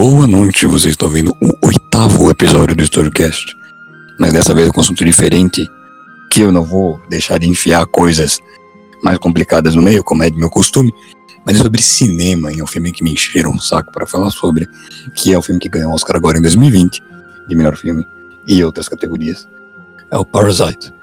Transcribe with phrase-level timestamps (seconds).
[0.00, 3.58] Boa noite, você está ouvindo o oitavo episódio do Storycast.
[4.16, 5.68] Mas dessa vez com um assunto diferente,
[6.30, 8.38] que eu não vou deixar de enfiar coisas
[9.02, 10.94] mais complicadas no meio, como é de meu costume,
[11.44, 14.30] mas é sobre cinema, e é um filme que me encheram um saco para falar
[14.30, 14.68] sobre,
[15.16, 17.02] que é o filme que ganhou o Oscar agora em 2020,
[17.48, 18.06] de melhor filme,
[18.46, 19.48] e outras categorias.
[20.12, 20.94] É o Parasite,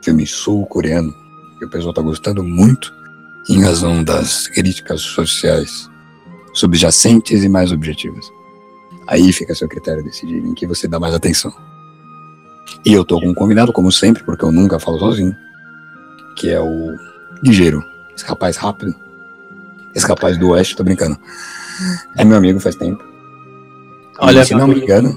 [0.00, 1.12] filme sul-coreano,
[1.58, 2.94] que o pessoal está gostando muito,
[3.48, 5.90] em razão das críticas sociais
[6.54, 8.24] subjacentes e mais objetivas.
[9.06, 11.52] Aí fica a seu critério decidir em que você dá mais atenção.
[12.84, 15.34] E eu tô com um convidado, como sempre, porque eu nunca falo sozinho,
[16.36, 16.94] que é o
[17.42, 17.82] Ligeiro,
[18.14, 18.94] esse rapaz rápido,
[19.94, 21.16] esse rapaz do Oeste, tô brincando.
[22.16, 23.02] É meu amigo faz tempo.
[24.18, 25.16] Olha, e, se não me engano.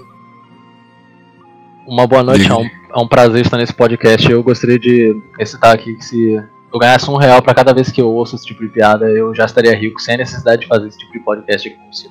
[1.87, 4.29] Uma boa noite, é um, é um prazer estar nesse podcast.
[4.29, 6.35] Eu gostaria de recitar aqui que se
[6.73, 9.33] eu ganhasse um real para cada vez que eu ouço esse tipo de piada, eu
[9.33, 12.07] já estaria rico, sem necessidade de fazer esse tipo de podcast aqui com você.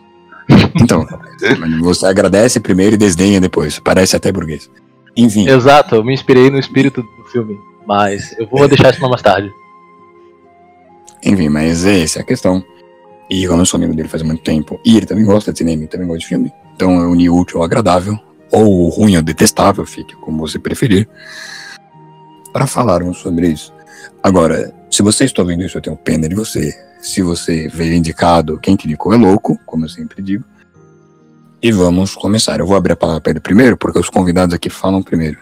[0.80, 1.06] Então,
[1.82, 3.78] você agradece primeiro e desdenha depois.
[3.78, 4.70] Parece até burguês.
[5.16, 5.48] Enfim.
[5.48, 8.68] Exato, eu me inspirei no espírito do filme, mas eu vou é.
[8.68, 9.50] deixar isso para mais tarde.
[11.24, 12.62] Enfim, mas é essa a questão.
[13.28, 15.86] E eu sou amigo dele faz muito tempo, e ele também gosta de cinema e
[15.88, 18.16] também gosta de filme, então eu uni útil ao agradável,
[18.52, 21.08] ou o ruim ao detestável, fique como você preferir,
[22.52, 23.74] para falarmos sobre isso.
[24.22, 26.72] Agora, se você está ouvindo isso, eu tenho pena de você.
[27.00, 30.44] Se você veio indicado, quem te indicou é louco, como eu sempre digo.
[31.62, 32.60] E vamos começar.
[32.60, 35.38] Eu vou abrir a palavra para ele primeiro, porque os convidados aqui falam primeiro.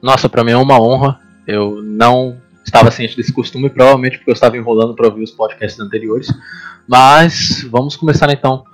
[0.00, 1.18] Nossa, para mim é uma honra.
[1.46, 5.80] Eu não estava ciente desse costume, provavelmente porque eu estava enrolando para ouvir os podcasts
[5.80, 6.28] anteriores.
[6.86, 8.64] Mas vamos começar então.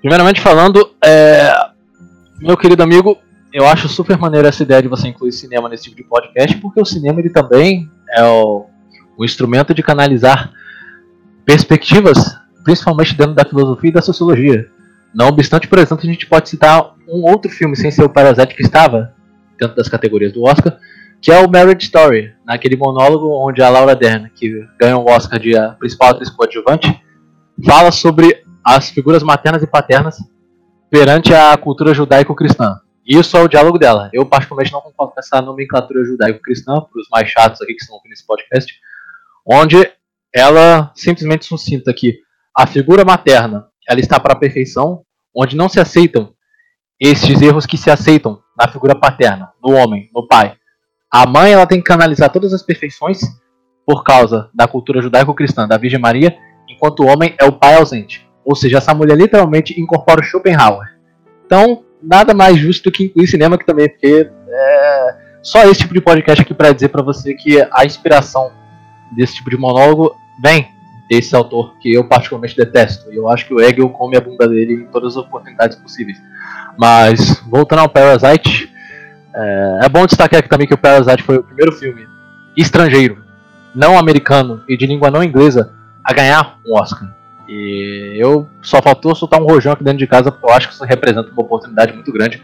[0.00, 1.52] Primeiramente falando, é...
[2.40, 3.16] meu querido amigo,
[3.52, 6.80] eu acho super maneiro essa ideia de você incluir cinema nesse tipo de podcast, porque
[6.80, 8.66] o cinema ele também é o,
[9.16, 10.52] o instrumento de canalizar
[11.44, 14.68] perspectivas, principalmente dentro da filosofia e da sociologia.
[15.14, 18.54] Não obstante, por exemplo, a gente pode citar um outro filme sem ser o Parasite
[18.54, 19.14] que estava
[19.58, 20.78] dentro das categorias do Oscar,
[21.22, 25.38] que é o Marriage Story, naquele monólogo onde a Laura Dern, que ganha o Oscar
[25.38, 27.00] de principal atriz coadjuvante,
[27.64, 30.16] fala sobre as figuras maternas e paternas
[30.90, 32.80] perante a cultura judaico-cristã.
[33.06, 34.10] Isso é o diálogo dela.
[34.12, 37.96] Eu, particularmente, não concordo com essa nomenclatura judaico-cristã, para os mais chatos aqui que estão
[37.96, 38.72] ouvindo esse podcast,
[39.46, 39.76] onde
[40.34, 42.18] ela simplesmente suscita que
[42.56, 45.03] a figura materna ela está para a perfeição,
[45.34, 46.32] onde não se aceitam
[47.00, 50.54] estes erros que se aceitam na figura paterna, no homem, no pai.
[51.10, 53.20] A mãe ela tem que canalizar todas as perfeições
[53.86, 56.36] por causa da cultura judaico-cristã da Virgem Maria,
[56.68, 58.26] enquanto o homem é o pai ausente.
[58.44, 60.94] Ou seja, essa mulher literalmente incorpora o Schopenhauer.
[61.44, 65.94] Então, nada mais justo do que incluir cinema aqui também, porque é só esse tipo
[65.94, 68.50] de podcast aqui para dizer para você que a inspiração
[69.14, 70.73] desse tipo de monólogo vem
[71.08, 73.12] desse autor que eu particularmente detesto.
[73.12, 76.18] E eu acho que o Hegel come a bunda dele em todas as oportunidades possíveis.
[76.78, 78.72] Mas, voltando ao Parasite,
[79.34, 82.06] é, é bom destacar aqui também que o Parasite foi o primeiro filme
[82.56, 83.22] estrangeiro,
[83.74, 85.72] não americano e de língua não inglesa
[86.02, 87.12] a ganhar um Oscar.
[87.48, 90.74] E eu só faltou soltar um rojão aqui dentro de casa, porque eu acho que
[90.74, 92.42] isso representa uma oportunidade muito grande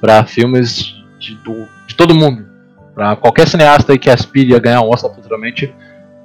[0.00, 2.46] para filmes de, do, de todo mundo.
[2.94, 5.74] Para qualquer cineasta que aspire a ganhar um Oscar futuramente,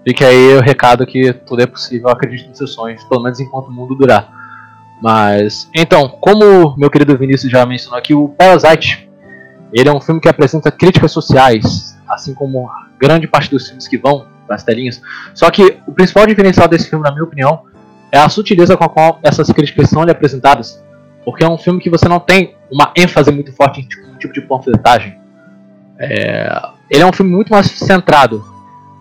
[0.05, 3.67] fique aí o recado que tudo é possível, acredite nos seus sonhos, pelo menos enquanto
[3.67, 4.31] o mundo durar.
[5.01, 9.09] Mas, então, como meu querido Vinícius já mencionou aqui, o Parasite,
[9.73, 12.69] ele é um filme que apresenta críticas sociais, assim como
[12.99, 15.01] grande parte dos filmes que vão para as telinhas.
[15.33, 17.63] Só que o principal diferencial desse filme, na minha opinião,
[18.11, 20.81] é a sutileza com a qual essas críticas são apresentadas,
[21.25, 24.17] porque é um filme que você não tem uma ênfase muito forte em tipo, um
[24.17, 25.17] tipo de panfletagem.
[25.99, 26.61] É...
[26.89, 28.52] Ele é um filme muito mais centrado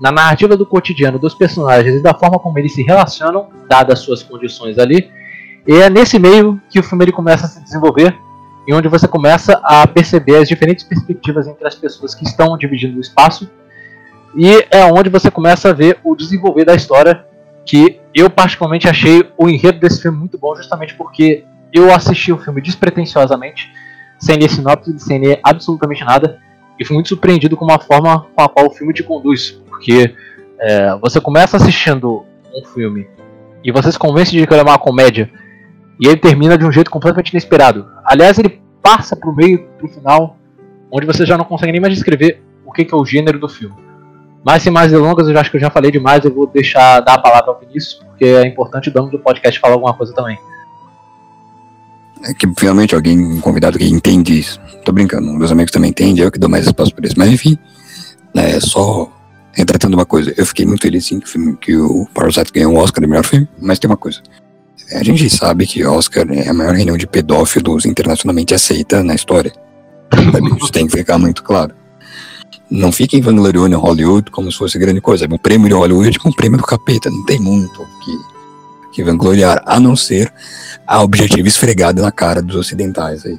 [0.03, 4.21] na narrativa do cotidiano dos personagens e da forma como eles se relacionam, dadas suas
[4.21, 5.09] condições ali.
[5.65, 8.13] E é nesse meio que o filme ele começa a se desenvolver
[8.67, 12.99] e onde você começa a perceber as diferentes perspectivas entre as pessoas que estão dividindo
[12.99, 13.49] o espaço
[14.35, 17.25] e é onde você começa a ver o desenvolver da história
[17.65, 22.39] que eu particularmente achei o enredo desse filme muito bom, justamente porque eu assisti o
[22.39, 23.73] filme despretensiosamente,
[24.19, 26.41] sem ler sinopse, sem ler absolutamente nada,
[26.77, 30.15] e fui muito surpreendido com a forma com a qual o filme te conduz, porque
[30.61, 32.25] é, você começa assistindo
[32.55, 33.09] um filme
[33.65, 35.31] e você se convence de que ele é uma comédia,
[36.01, 37.87] e ele termina de um jeito completamente inesperado.
[38.05, 40.37] Aliás, ele passa pro meio, pro final,
[40.91, 43.49] onde você já não consegue nem mais descrever o que, que é o gênero do
[43.49, 43.77] filme.
[44.45, 47.15] Mas sem mais delongas, eu acho que eu já falei demais, eu vou deixar dar
[47.15, 50.37] a palavra ao Vinícius, porque é importante o dono do podcast falar alguma coisa também.
[52.25, 54.61] É que finalmente alguém, um convidado que entende isso.
[54.85, 57.15] Tô brincando, meus amigos também entendem, eu que dou mais espaço por isso.
[57.17, 57.57] Mas enfim,
[58.35, 59.09] é só
[59.53, 60.33] retratando uma coisa.
[60.37, 63.09] Eu fiquei muito feliz sim que o, filme, que o Parasite ganhou um Oscar de
[63.09, 64.21] melhor filme, mas tem uma coisa.
[64.93, 69.53] A gente sabe que Oscar é a maior reunião de pedófilos internacionalmente aceita na história.
[70.61, 71.75] Isso tem que ficar muito claro.
[72.71, 75.27] Não fiquem vangloriando Hollywood como se fosse grande coisa.
[75.31, 77.11] O prêmio de Hollywood é um prêmio do capeta.
[77.11, 78.19] Não tem muito que,
[78.93, 80.33] que vangloriar, a não ser
[80.87, 83.25] a objetivo esfregado na cara dos ocidentais.
[83.25, 83.39] Aí.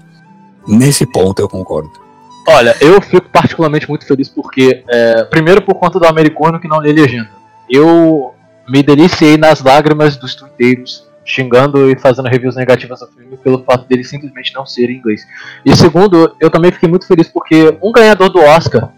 [0.67, 2.02] Nesse ponto eu concordo.
[2.47, 6.79] Olha, eu fico particularmente muito feliz porque, é, primeiro por conta do americano que não
[6.79, 7.29] lê legenda.
[7.69, 8.33] Eu
[8.67, 13.87] me deliciei nas lágrimas dos twitteiros xingando e fazendo reviews negativas do filme pelo fato
[13.87, 15.25] dele simplesmente não ser em inglês.
[15.65, 18.91] E segundo, eu também fiquei muito feliz porque um ganhador do Oscar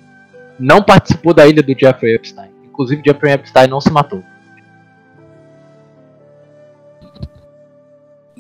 [0.59, 2.49] não participou da ilha do Jeffrey Epstein.
[2.65, 4.23] Inclusive, Jeffrey Epstein não se matou.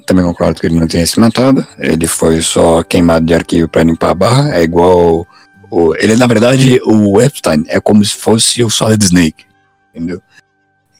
[0.05, 1.65] Também concordo que ele não tenha se matado.
[1.79, 4.55] Ele foi só queimado de arquivo para limpar a barra.
[4.55, 5.27] É igual.
[5.71, 9.45] O, ele, na verdade, o Epstein é como se fosse o Solid Snake.
[9.93, 10.21] Entendeu?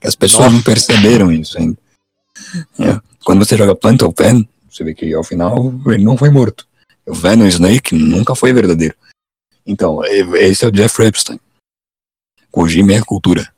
[0.04, 0.56] As pessoas Nossa.
[0.56, 1.78] não perceberam isso ainda.
[2.80, 3.00] É.
[3.24, 6.68] Quando você joga Plant of Pen, você vê que ao final ele não foi morto.
[7.06, 8.96] O Venom Snake nunca foi verdadeiro.
[9.66, 11.40] Então, esse é o Jeffrey Epstein.
[12.52, 13.52] Kojima é cultura.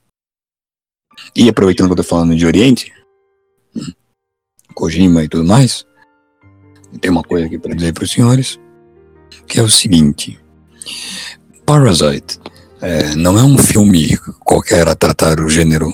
[1.35, 2.93] E aproveitando que eu tô falando de Oriente,
[4.77, 5.87] Kojima e tudo mais,
[7.01, 8.59] tem uma coisa aqui para dizer para os senhores,
[9.47, 10.39] que é o seguinte:
[11.65, 12.39] Parasite
[12.79, 14.15] é, não é um filme
[14.45, 15.91] qualquer a tratar o gênero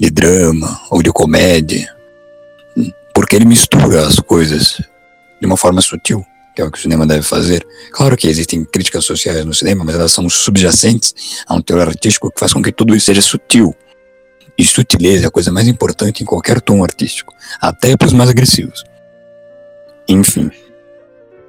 [0.00, 1.94] de drama ou de comédia,
[3.14, 4.80] porque ele mistura as coisas
[5.38, 6.24] de uma forma sutil
[6.54, 7.66] que é o que o cinema deve fazer.
[7.90, 12.30] Claro que existem críticas sociais no cinema, mas elas são subjacentes a um teor artístico
[12.30, 13.74] que faz com que tudo isso seja sutil.
[14.56, 18.30] E sutileza é a coisa mais importante em qualquer tom artístico, até para os mais
[18.30, 18.84] agressivos.
[20.08, 20.50] Enfim.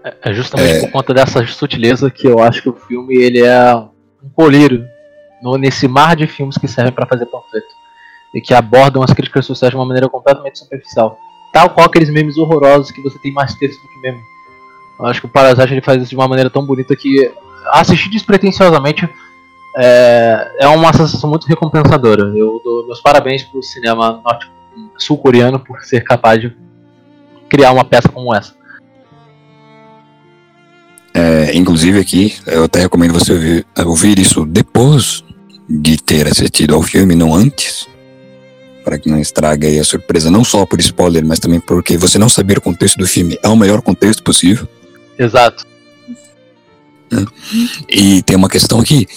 [0.03, 0.79] É, é justamente é...
[0.81, 4.87] por conta dessa sutileza que eu acho que o filme ele é um colírio
[5.41, 7.67] no, nesse mar de filmes que servem para fazer panfleto
[8.33, 11.17] e que abordam as críticas sociais de uma maneira completamente superficial.
[11.53, 14.19] Tal qual aqueles memes horrorosos que você tem mais texto do que meme.
[14.99, 17.31] Eu acho que o Parasite ele faz isso de uma maneira tão bonita que
[17.71, 19.07] assistir despretensiosamente
[19.77, 22.23] é, é uma sensação muito recompensadora.
[22.35, 24.21] Eu dou meus parabéns pro cinema
[24.97, 26.55] sul-coreano por ser capaz de
[27.49, 28.53] criar uma peça como essa.
[31.13, 35.23] É, inclusive aqui, eu até recomendo você ouvir, ouvir isso depois
[35.69, 37.87] de ter assistido ao filme, não antes,
[38.83, 42.29] para que não estrague a surpresa, não só por spoiler, mas também porque você não
[42.29, 44.67] saber o contexto do filme é o melhor contexto possível.
[45.17, 45.65] Exato.
[47.87, 49.07] E tem uma questão aqui.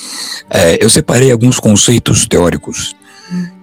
[0.50, 2.94] É, eu separei alguns conceitos teóricos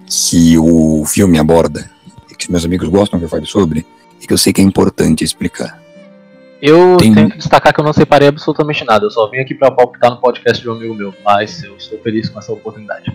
[0.06, 1.90] que o filme aborda,
[2.30, 3.86] e que meus amigos gostam que eu fale sobre,
[4.20, 5.80] e que eu sei que é importante explicar.
[6.62, 7.12] Eu tem...
[7.12, 10.10] tenho que destacar que eu não separei absolutamente nada, eu só vim aqui para palpitar
[10.10, 13.12] no podcast de um amigo meu, mas eu estou feliz com essa oportunidade.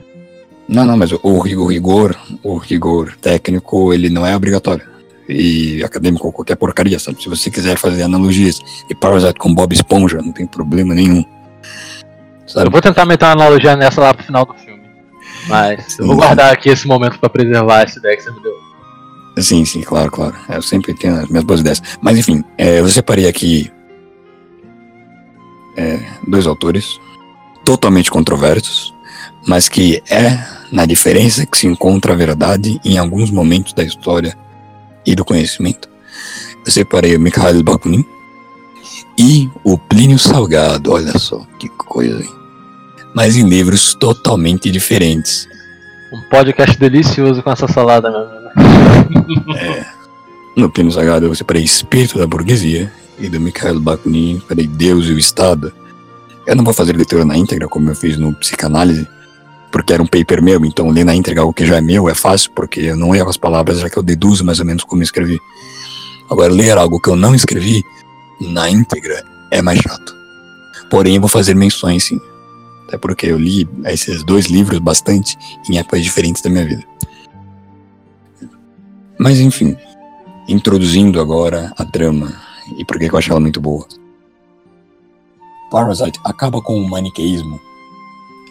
[0.67, 4.91] Não, não, mas o, o rigor, o rigor técnico, ele não é obrigatório
[5.31, 7.21] e acadêmico ou qualquer porcaria, sabe?
[7.21, 11.23] Se você quiser fazer analogias e Parasite com Bob Esponja, não tem problema nenhum.
[12.45, 12.67] Sabe?
[12.67, 14.81] Eu vou tentar meter uma analogia nessa lá pro final do filme.
[15.47, 18.53] Mas eu vou guardar aqui esse momento para preservar essa ideia que você me deu.
[19.39, 20.35] Sim, sim, claro, claro.
[20.49, 21.81] Eu sempre tenho as minhas boas ideias.
[22.01, 23.71] Mas enfim, é, eu separei aqui
[25.77, 26.99] é, dois autores
[27.63, 28.93] totalmente controversos,
[29.47, 30.37] mas que é
[30.71, 34.37] na diferença que se encontra a verdade em alguns momentos da história
[35.05, 35.89] e do conhecimento.
[36.65, 38.05] Eu separei o Mikhail Bakunin
[39.17, 42.29] e o Plínio Salgado, olha só que coisa, hein?
[43.13, 45.47] Mas em livros totalmente diferentes.
[46.13, 49.53] Um podcast delicioso com essa salada, meu amigo.
[49.57, 49.85] é.
[50.55, 55.13] No Plínio Salgado eu separei Espírito da Burguesia e do Mikhail Bakunin separei Deus e
[55.13, 55.71] o Estado.
[56.45, 59.07] Eu não vou fazer leitura na íntegra como eu fiz no Psicanálise,
[59.71, 62.13] porque era um paper meu, então ler na íntegra o que já é meu é
[62.13, 65.01] fácil, porque eu não erro as palavras, já que eu deduzo mais ou menos como
[65.01, 65.39] escrevi.
[66.29, 67.83] Agora, ler algo que eu não escrevi
[68.39, 70.15] na íntegra é mais chato.
[70.89, 72.19] Porém, eu vou fazer menções sim.
[72.87, 75.37] Até porque eu li esses dois livros bastante
[75.69, 76.83] em épocas diferentes da minha vida.
[79.17, 79.77] Mas enfim,
[80.47, 82.33] introduzindo agora a trama
[82.77, 83.85] e por que eu acho ela muito boa.
[85.69, 87.59] Parasite acaba com o maniqueísmo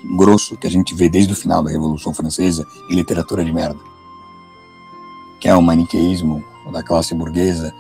[0.05, 3.79] grosso que a gente vê desde o final da Revolução Francesa em literatura de merda,
[5.41, 7.75] que é o maniqueísmo da classe burguesa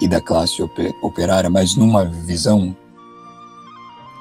[0.00, 0.62] e da classe
[1.02, 2.76] operária, mas numa visão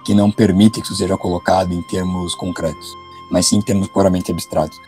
[0.05, 2.93] que não permite que isso seja colocado em termos concretos,
[3.31, 4.79] mas sim em termos puramente abstratos.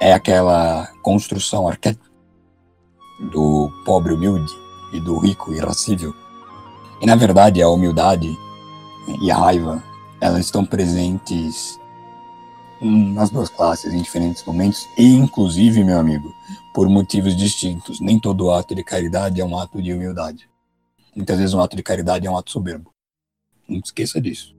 [0.00, 2.06] É aquela construção arquétipa
[3.20, 4.52] do pobre humilde
[4.92, 6.14] e do rico irascível.
[7.00, 8.36] E na verdade a humildade
[9.20, 9.82] e a raiva,
[10.20, 11.78] elas estão presentes
[12.82, 16.32] nas duas classes em diferentes momentos, e inclusive, meu amigo,
[16.74, 18.00] por motivos distintos.
[18.00, 20.48] Nem todo ato de caridade é um ato de humildade.
[21.14, 22.92] Muitas vezes um ato de caridade é um ato soberbo.
[23.68, 24.54] Não esqueça disso.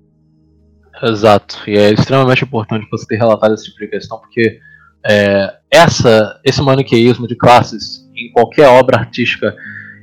[1.02, 1.62] Exato.
[1.68, 4.60] E é extremamente importante você ter relatado esse tipo de questão, porque
[5.06, 9.56] é, essa, esse maniqueísmo de classes em qualquer obra artística,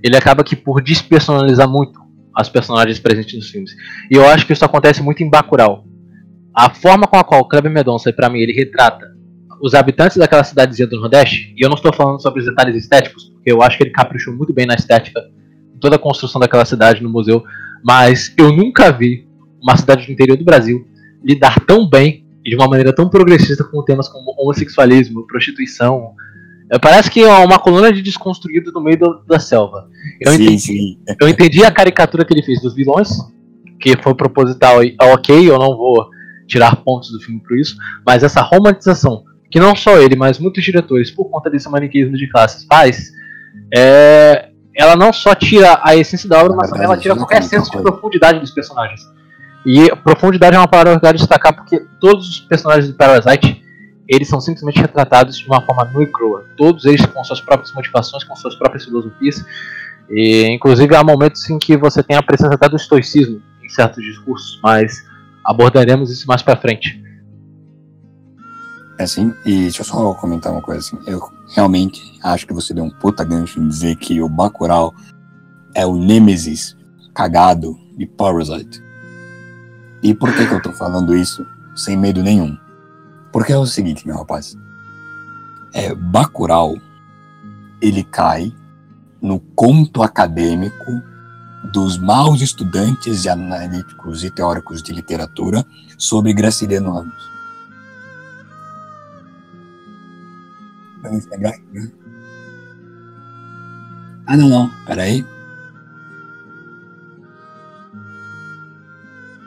[0.03, 2.01] ele acaba que por despersonalizar muito
[2.35, 3.71] as personagens presentes nos filmes.
[4.11, 5.85] E eu acho que isso acontece muito em Bacurau.
[6.55, 9.15] A forma com a qual o Kleber Mendonça, para mim, ele retrata
[9.61, 13.25] os habitantes daquela cidadezinha do Nordeste, e eu não estou falando sobre os detalhes estéticos,
[13.35, 15.21] porque eu acho que ele caprichou muito bem na estética,
[15.81, 17.43] toda a construção daquela cidade no museu,
[17.85, 19.29] mas eu nunca vi
[19.63, 20.87] uma cidade do interior do Brasil
[21.23, 26.15] lidar tão bem e de uma maneira tão progressista com temas como homossexualismo, prostituição.
[26.81, 29.89] Parece que é uma coluna de desconstruído no meio do, da selva.
[30.21, 30.99] Eu, Sim, entendi, sim.
[31.21, 33.11] eu entendi a caricatura que ele fez dos vilões,
[33.79, 36.09] que foi proposital e ok, eu não vou
[36.51, 40.63] tirar pontos do filme por isso, mas essa romantização, que não só ele, mas muitos
[40.63, 43.13] diretores, por conta desse maniqueísmo de classes, faz,
[43.75, 47.43] é, ela não só tira a essência da obra, mas também ela tira qualquer é
[47.43, 49.01] senso de profundidade dos personagens.
[49.65, 53.63] E profundidade é uma palavra que eu quero destacar porque todos os personagens do Parasite
[54.11, 56.45] eles são simplesmente retratados de uma forma nua e crua.
[56.57, 59.45] Todos eles com suas próprias motivações, com suas próprias filosofias.
[60.11, 64.03] E, inclusive, há momentos em que você tem a presença até do estoicismo em certos
[64.03, 65.05] discursos, mas
[65.51, 67.03] abordaremos isso mais pra frente.
[68.97, 70.99] É assim, e deixa eu só comentar uma coisa assim.
[71.11, 71.21] Eu
[71.55, 74.95] realmente acho que você deu um puta gancho em dizer que o Bacurau
[75.75, 76.77] é o Nemesis
[77.13, 78.81] cagado de Parasite.
[80.03, 82.57] E por que que eu tô falando isso sem medo nenhum?
[83.33, 84.57] Porque é o seguinte, meu rapaz.
[85.73, 86.77] É, Bacurau,
[87.81, 88.53] ele cai
[89.21, 91.03] no conto acadêmico
[91.65, 95.65] dos maus estudantes e analíticos e teóricos de literatura
[95.99, 97.31] sobre Graciliano Ramos.
[104.27, 104.71] Ah, não, não.
[104.87, 105.27] Peraí.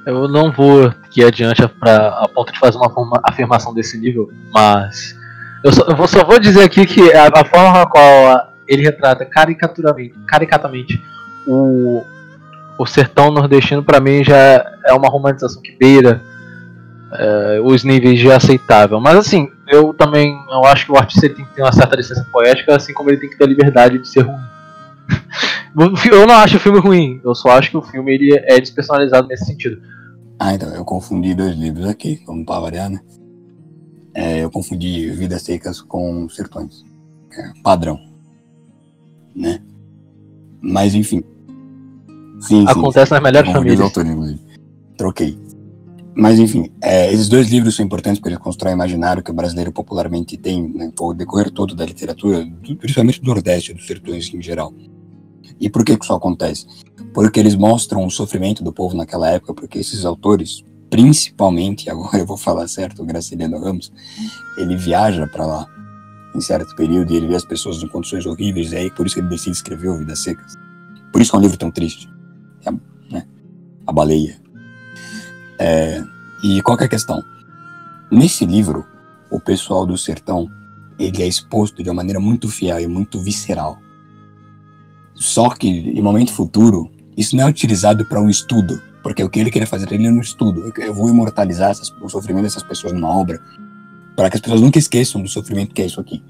[0.05, 5.15] Eu não vou aqui adiante pra, a ponto de fazer uma afirmação desse nível, mas
[5.63, 8.83] eu só, eu só vou dizer aqui que a, a forma com a qual ele
[8.83, 11.01] retrata caricaturamente, caricatamente
[11.47, 12.01] o,
[12.77, 14.35] o sertão nordestino, pra mim já
[14.85, 16.21] é uma romantização que beira
[17.13, 18.99] é, os níveis de aceitável.
[18.99, 22.25] Mas assim, eu também eu acho que o artista tem que ter uma certa licença
[22.31, 24.53] poética, assim como ele tem que ter a liberdade de ser ruim.
[26.11, 29.27] Eu não acho o filme ruim, eu só acho que o filme ele é despersonalizado
[29.27, 29.81] nesse sentido.
[30.39, 32.99] Ah, então, eu confundi dois livros aqui, como pra variar, né?
[34.13, 36.83] É, eu confundi Vidas Secas com Sertões.
[37.31, 37.99] É, padrão.
[39.35, 39.59] Né?
[40.61, 41.23] Mas, enfim.
[42.43, 42.65] Sim, sim.
[42.67, 43.97] Acontece nas melhores os famílias.
[43.97, 44.39] inclusive.
[44.97, 45.37] Troquei.
[46.15, 49.33] Mas, enfim, é, esses dois livros são importantes porque eles constroem o imaginário que o
[49.33, 52.47] brasileiro popularmente tem né, ao decorrer todo da literatura,
[52.77, 54.71] principalmente do Nordeste e dos sertões em geral.
[55.59, 56.67] E por que que isso acontece?
[57.13, 62.25] Porque eles mostram o sofrimento do povo naquela época, porque esses autores, principalmente, agora eu
[62.25, 63.91] vou falar certo, o Graciliano Ramos,
[64.57, 65.67] ele viaja para lá
[66.35, 69.15] em certo período e ele vê as pessoas em condições horríveis, e aí por isso
[69.15, 70.55] que ele decide escrever o Vidas Secas.
[71.11, 72.12] Por isso que é um livro tão triste.
[73.85, 74.39] A baleia.
[75.59, 76.03] É,
[76.43, 77.23] e qual é a questão?
[78.11, 78.85] Nesse livro,
[79.29, 80.47] o pessoal do sertão,
[80.99, 83.77] ele é exposto de uma maneira muito fiel e muito visceral.
[85.15, 89.39] Só que, em momento futuro, isso não é utilizado para um estudo, porque o que
[89.39, 90.71] ele queria fazer ele um estudo.
[90.77, 93.39] Eu vou imortalizar essas- o sofrimento dessas pessoas numa obra,
[94.15, 96.23] para que as pessoas nunca esqueçam do sofrimento que é isso aqui.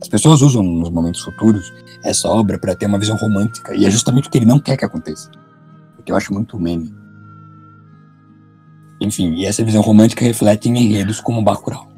[0.00, 3.90] As pessoas usam nos momentos futuros essa obra para ter uma visão romântica, e é
[3.90, 5.30] justamente o que ele não quer que aconteça.
[6.04, 6.94] Que eu acho muito meme.
[9.00, 11.88] Enfim, e essa visão romântica reflete em enredos como Bacurau.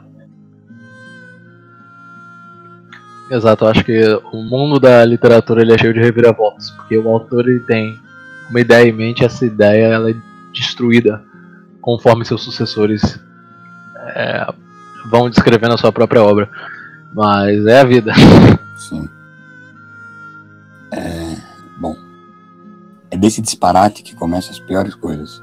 [3.31, 7.09] Exato, eu acho que o mundo da literatura ele é cheio de reviravoltas, porque o
[7.09, 7.99] autor ele tem
[8.49, 10.15] uma ideia em mente, essa ideia ela é
[10.53, 11.23] destruída
[11.81, 13.19] conforme seus sucessores
[14.15, 14.47] é,
[15.11, 16.49] vão descrevendo a sua própria obra.
[17.13, 18.13] Mas é a vida.
[18.77, 19.09] Sim.
[20.93, 21.26] É,
[23.17, 25.43] é desse disparate que começam as piores coisas.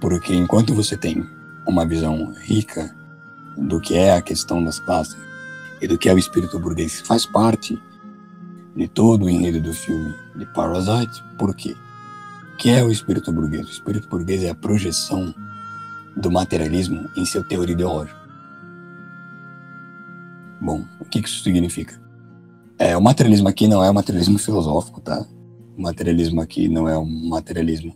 [0.00, 1.24] Porque enquanto você tem
[1.66, 2.94] uma visão rica
[3.56, 5.16] do que é a questão das classes
[5.80, 7.80] e do que é o espírito burguês, faz parte
[8.74, 11.76] de todo o enredo do filme de Parasite, por quê?
[12.54, 13.66] O que é o espírito burguês?
[13.66, 15.32] O espírito burguês é a projeção
[16.16, 18.20] do materialismo em seu teor ideológico.
[20.60, 22.00] Bom, o que isso significa?
[22.78, 25.24] É, o materialismo aqui não é um materialismo filosófico, tá?
[25.76, 27.94] O materialismo aqui não é um materialismo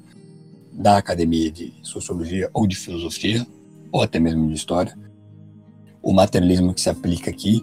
[0.73, 3.47] da academia de sociologia ou de filosofia,
[3.93, 4.97] ou até mesmo de história.
[6.03, 7.63] O materialismo que se aplica aqui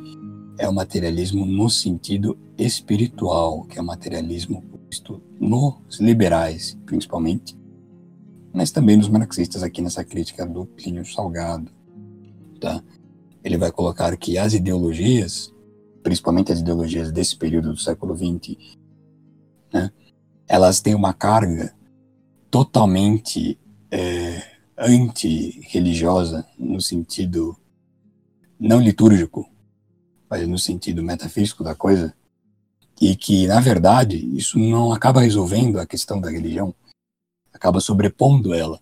[0.57, 7.57] é o materialismo no sentido espiritual, que é o materialismo visto nos liberais, principalmente,
[8.53, 11.71] mas também nos marxistas aqui nessa crítica do Plínio Salgado.
[12.59, 12.83] Tá?
[13.43, 15.51] Ele vai colocar que as ideologias,
[16.03, 18.77] principalmente as ideologias desse período do século XX,
[19.73, 19.91] né,
[20.53, 21.73] elas têm uma carga
[22.51, 23.57] totalmente
[23.89, 24.39] é,
[24.77, 27.57] anti-religiosa, no sentido
[28.59, 29.49] não litúrgico,
[30.29, 32.15] mas no sentido metafísico da coisa,
[33.01, 36.71] e que, na verdade, isso não acaba resolvendo a questão da religião,
[37.51, 38.79] acaba sobrepondo ela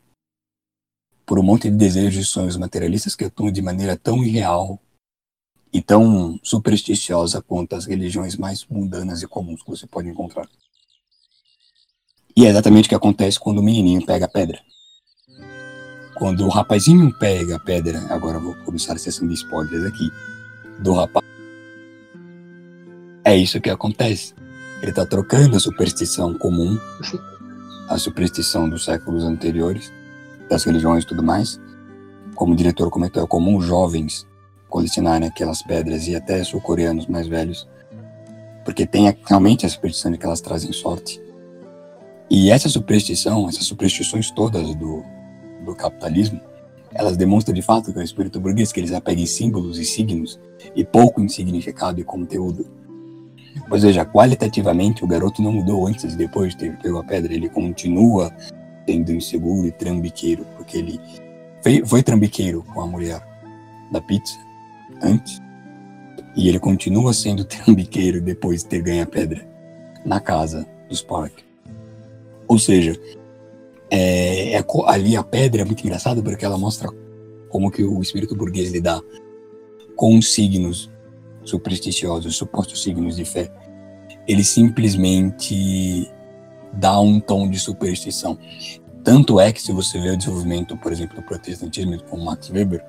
[1.26, 4.78] por um monte de desejos e sonhos materialistas que atuam de maneira tão irreal
[5.72, 10.50] e tão supersticiosa quanto as religiões mais mundanas e comuns que você pode encontrar.
[12.36, 14.60] E é exatamente o que acontece quando o menininho pega a pedra.
[16.16, 20.10] Quando o rapazinho pega a pedra, agora vou começar a sessão de spoilers aqui,
[20.80, 21.26] do rapaz.
[23.24, 24.34] É isso que acontece.
[24.82, 26.78] Ele está trocando a superstição comum,
[27.90, 29.92] a superstição dos séculos anteriores,
[30.50, 31.60] das religiões e tudo mais.
[32.36, 34.28] Como o diretor comentou, é comum jovens
[34.70, 37.68] colecionarem aquelas pedras e até sul-coreanos mais velhos,
[38.64, 41.22] porque tem realmente a superstição de que elas trazem sorte.
[42.34, 45.04] E essa superstição, essas superstições todas do,
[45.66, 46.40] do capitalismo,
[46.94, 49.84] elas demonstram de fato que é o espírito burguês, que eles apegam em símbolos e
[49.84, 50.40] signos
[50.74, 52.66] e pouco em significado e conteúdo.
[53.68, 57.34] Pois veja, qualitativamente o garoto não mudou antes e depois de ter pego a pedra,
[57.34, 58.34] ele continua
[58.88, 61.02] sendo inseguro e trambiqueiro, porque ele
[61.62, 63.22] foi, foi trambiqueiro com a mulher
[63.92, 64.40] da pizza
[65.04, 65.42] antes,
[66.34, 69.46] e ele continua sendo trambiqueiro depois de ter ganho a pedra
[70.06, 71.51] na casa dos Park.
[72.52, 73.00] Ou seja,
[73.90, 76.90] é, é, ali a pedra é muito engraçada porque ela mostra
[77.48, 79.00] como que o espírito burguês lidar
[79.96, 80.92] com signos
[81.46, 83.50] supersticiosos, supostos signos de fé.
[84.28, 86.12] Ele simplesmente
[86.74, 88.38] dá um tom de superstição.
[89.02, 92.84] Tanto é que se você vê o desenvolvimento, por exemplo, do protestantismo com Max Weber,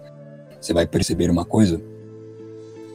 [0.60, 1.80] você vai perceber uma coisa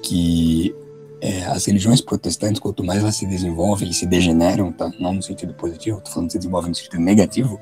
[0.03, 0.75] que
[1.21, 4.89] é, as religiões protestantes, quanto mais elas se desenvolvem e se degeneram, tá?
[4.99, 7.59] não no sentido positivo, estou falando se desenvolvem no sentido negativo,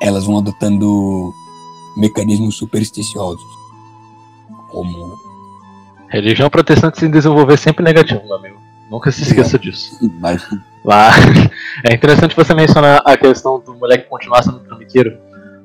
[0.00, 1.32] elas vão adotando
[1.96, 3.42] mecanismos supersticiosos,
[4.70, 5.14] como...
[6.08, 8.56] Religião protestante se desenvolver sempre negativo, meu amigo.
[8.90, 9.98] Nunca se esqueça é, disso.
[10.20, 10.46] Mas...
[10.84, 11.16] Mas
[11.88, 15.18] é interessante você mencionar a questão do moleque continuar sendo trambiqueiro,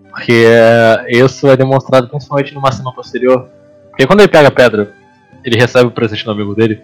[0.10, 3.50] porque é, isso é demonstrado principalmente numa cena posterior.
[3.90, 4.96] Porque quando ele pega a pedra
[5.44, 6.82] ele recebe o presente do amigo dele,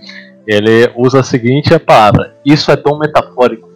[0.47, 3.69] ele usa a seguinte palavra: Isso é tão metafórico.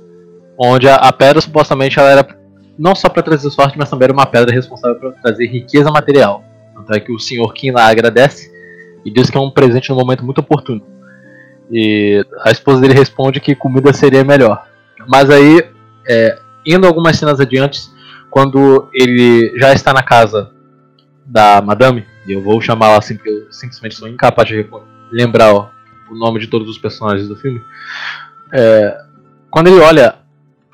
[0.57, 2.39] Onde a, a pedra supostamente ela era
[2.77, 6.43] não só para trazer sorte, mas também era uma pedra responsável por trazer riqueza material.
[6.75, 8.49] Tanto é que o senhor Kim lá agradece
[9.05, 10.81] e diz que é um presente no momento muito oportuno.
[11.71, 14.65] E a esposa dele responde que comida seria melhor.
[15.07, 15.61] Mas aí,
[16.07, 17.81] é, indo algumas cenas adiante,
[18.29, 20.51] quando ele já está na casa
[21.25, 24.69] da madame, e eu vou chamá-la assim porque eu simplesmente sou incapaz de
[25.11, 25.71] lembrar ó,
[26.11, 27.59] o nome de todos os personagens do filme.
[28.53, 28.95] É,
[29.49, 30.13] quando ele olha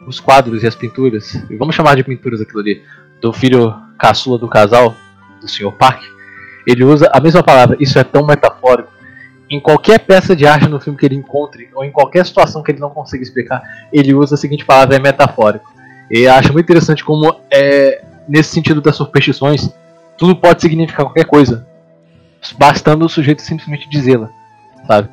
[0.06, 2.84] os quadros e as pinturas, e vamos chamar de pinturas aquilo ali,
[3.22, 4.94] do filho caçula do casal,
[5.40, 5.72] do Sr.
[5.72, 6.04] Park,
[6.68, 8.92] ele usa a mesma palavra, isso é tão metafórico.
[9.50, 12.72] Em qualquer peça de arte no filme que ele encontre, ou em qualquer situação que
[12.72, 13.62] ele não consiga explicar,
[13.94, 15.74] ele usa a seguinte palavra, é metafórico.
[16.12, 19.74] E acho muito interessante como, é, nesse sentido das superstições,
[20.18, 21.66] tudo pode significar qualquer coisa,
[22.58, 24.30] bastando o sujeito simplesmente dizê-la,
[24.88, 25.10] sabe?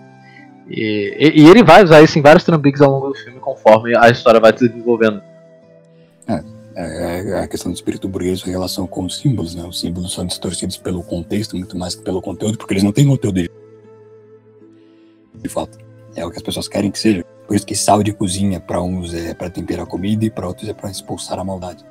[0.68, 3.96] E, e, e, ele vai usar isso em vários trambiques ao longo do filme, conforme
[3.96, 5.20] a história vai se desenvolvendo.
[6.28, 6.42] É,
[6.74, 9.64] é, é a questão do espírito burguês em relação com os símbolos, né?
[9.64, 13.06] Os símbolos são distorcidos pelo contexto, muito mais que pelo conteúdo, porque eles não têm
[13.06, 13.50] conteúdo de,
[15.34, 15.78] de fato.
[16.14, 17.24] É o que as pessoas querem que seja.
[17.46, 20.46] Por isso que sal de cozinha para uns é para temperar a comida e para
[20.46, 21.84] outros é para expulsar a maldade.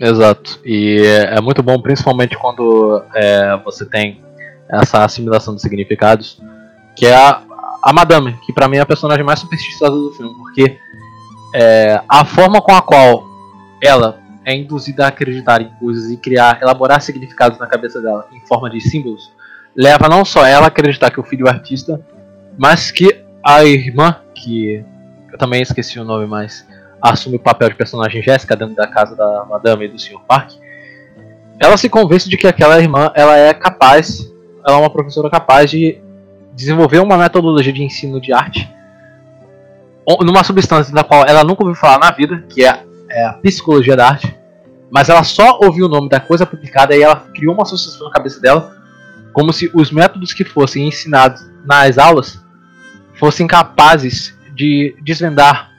[0.00, 0.60] Exato.
[0.64, 4.22] E é, é muito bom, principalmente quando é, você tem
[4.68, 6.40] essa assimilação de significados,
[6.94, 7.40] que é a,
[7.82, 10.78] a Madame, que para mim é a personagem mais supersticiosa do filme, porque
[11.54, 13.24] é, a forma com a qual
[13.82, 18.40] ela é induzida a acreditar em coisas e criar, elaborar significados na cabeça dela em
[18.46, 19.32] forma de símbolos,
[19.74, 22.00] leva não só ela a acreditar que o filho é artista,
[22.56, 24.84] mas que a irmã, que
[25.32, 26.66] eu também esqueci o nome, mas
[27.00, 30.20] assume o papel de personagem Jéssica dentro da casa da Madame e do Sr.
[30.26, 30.52] Park,
[31.60, 34.30] ela se convence de que aquela irmã ela é capaz,
[34.66, 35.98] ela é uma professora capaz de
[36.54, 38.68] desenvolver uma metodologia de ensino de arte
[40.20, 43.96] numa substância da qual ela nunca ouviu falar na vida, que é é a psicologia
[43.96, 44.34] da arte,
[44.90, 48.12] mas ela só ouviu o nome da coisa publicada e ela criou uma associação na
[48.12, 48.76] cabeça dela,
[49.32, 52.40] como se os métodos que fossem ensinados nas aulas
[53.14, 55.70] fossem capazes de desvendar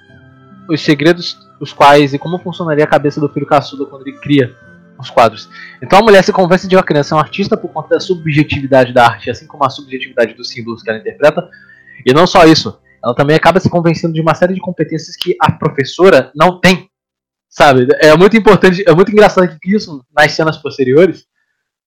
[0.70, 4.56] os segredos os quais e como funcionaria a cabeça do filho caçudo quando ele cria
[5.00, 5.50] os quadros.
[5.82, 8.94] Então a mulher se convence de uma criança é um artista por conta da subjetividade
[8.94, 11.48] da arte, assim como a subjetividade dos símbolos que ela interpreta.
[12.06, 15.36] E não só isso, ela também acaba se convencendo de uma série de competências que
[15.40, 16.90] a professora não tem.
[17.50, 17.88] Sabe?
[18.00, 21.26] É muito importante, é muito engraçado que isso nas cenas posteriores,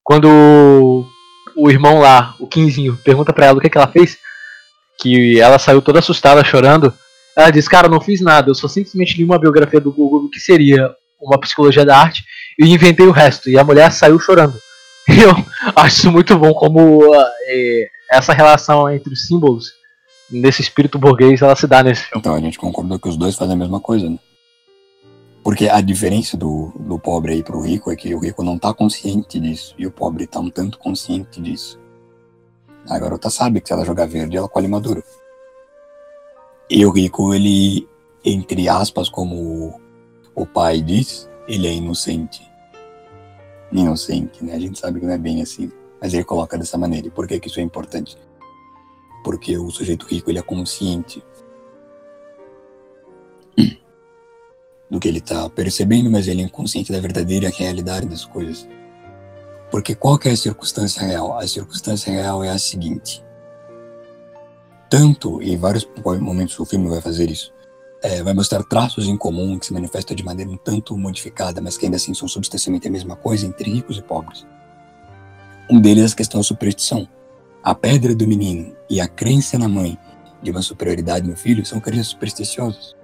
[0.02, 1.06] quando
[1.56, 4.18] o irmão lá, o Quinzinho, pergunta para ela o que, que ela fez,
[5.00, 6.92] que ela saiu toda assustada, chorando.
[7.36, 10.40] Ela diz: Cara, não fiz nada, eu só simplesmente li uma biografia do Google que
[10.40, 12.24] seria uma psicologia da arte
[12.58, 13.50] e inventei o resto.
[13.50, 14.60] E a mulher saiu chorando.
[15.08, 15.34] Eu
[15.76, 19.72] acho muito bom, como uh, é, essa relação entre os símbolos,
[20.30, 22.20] nesse espírito burguês, ela se dá nesse filme.
[22.20, 24.18] Então a gente concordou que os dois fazem a mesma coisa, né?
[25.42, 28.74] Porque a diferença do, do pobre aí pro rico é que o rico não tá
[28.74, 31.80] consciente disso e o pobre tá um tanto consciente disso.
[32.88, 35.02] A garota sabe que se ela jogar verde, ela colhe maduro.
[36.70, 37.88] E o rico, ele,
[38.24, 39.80] entre aspas, como
[40.36, 42.48] o pai diz, ele é inocente.
[43.72, 44.54] Inocente, né?
[44.54, 45.72] A gente sabe que não é bem assim.
[46.00, 47.08] Mas ele coloca dessa maneira.
[47.08, 48.16] E por que, que isso é importante?
[49.24, 51.20] Porque o sujeito rico, ele é consciente
[54.88, 58.68] do que ele está percebendo, mas ele é inconsciente da verdadeira realidade das coisas.
[59.72, 61.36] Porque qual que é a circunstância real?
[61.36, 63.24] A circunstância real é a seguinte.
[64.90, 65.88] Tanto, e em vários
[66.20, 67.52] momentos o filme vai fazer isso,
[68.02, 71.78] é, vai mostrar traços em comum que se manifestam de maneira um tanto modificada, mas
[71.78, 74.46] que ainda assim são substancialmente a mesma coisa entre ricos e pobres.
[75.70, 77.08] Um deles é a questão da superstição.
[77.62, 79.96] A pedra do menino e a crença na mãe
[80.42, 82.96] de uma superioridade no filho são crenças supersticiosas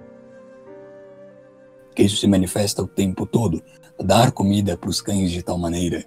[1.97, 3.63] que isso se manifesta o tempo todo.
[3.99, 6.05] Dar comida para os cães de tal maneira.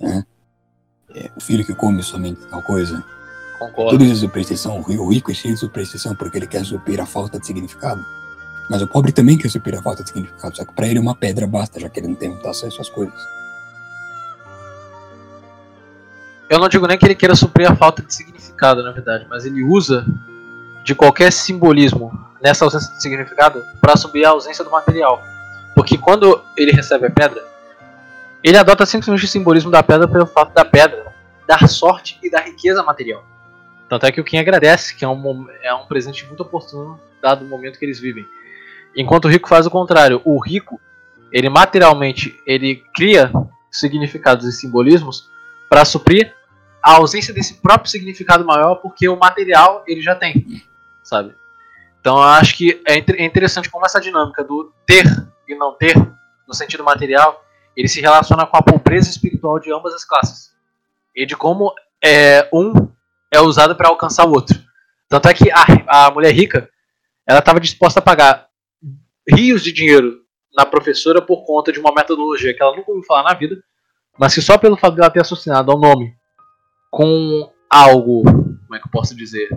[0.00, 0.24] Né?
[1.14, 3.04] É, o filho que come somente tal coisa.
[3.64, 3.92] Concordo.
[3.92, 4.84] Tudo isso é superstição.
[4.86, 8.04] O rico é cheio de superstição porque ele quer suprir a falta de significado.
[8.68, 10.54] Mas o pobre também quer suprir a falta de significado.
[10.56, 12.88] Só que para ele uma pedra basta, já que ele não tem muito acesso às
[12.88, 13.18] coisas.
[16.50, 19.46] Eu não digo nem que ele queira suprir a falta de significado, na verdade, mas
[19.46, 20.04] ele usa
[20.84, 25.22] de qualquer simbolismo nessa ausência de significado para subir a ausência do material.
[25.74, 27.42] Porque quando ele recebe a pedra,
[28.42, 31.14] ele adota simplesmente o simbolismo da pedra pelo fato da pedra
[31.46, 33.24] dar sorte e dar riqueza material.
[33.88, 37.44] Tanto é que o Kim agradece, que é um, é um presente muito oportuno, dado
[37.44, 38.26] o momento que eles vivem.
[38.96, 40.20] Enquanto o rico faz o contrário.
[40.24, 40.80] O rico,
[41.32, 43.30] ele materialmente, ele cria
[43.70, 45.28] significados e simbolismos
[45.68, 46.34] para suprir
[46.82, 50.62] a ausência desse próprio significado maior, porque o material ele já tem,
[51.02, 51.34] sabe?
[52.00, 55.04] Então eu acho que é, é interessante como essa dinâmica do ter
[55.48, 55.96] e não ter,
[56.46, 57.42] no sentido material,
[57.74, 60.54] ele se relaciona com a pobreza espiritual de ambas as classes.
[61.16, 62.88] E de como é, um
[63.34, 64.58] é usado para alcançar o outro.
[65.08, 66.68] Tanto é que a, a mulher rica,
[67.26, 68.46] ela estava disposta a pagar
[69.28, 70.20] rios de dinheiro
[70.54, 73.56] na professora por conta de uma metodologia que ela nunca ouviu falar na vida,
[74.18, 76.14] mas que só pelo fato de ela ter associado ao nome
[76.90, 79.48] com algo, como é que eu posso dizer,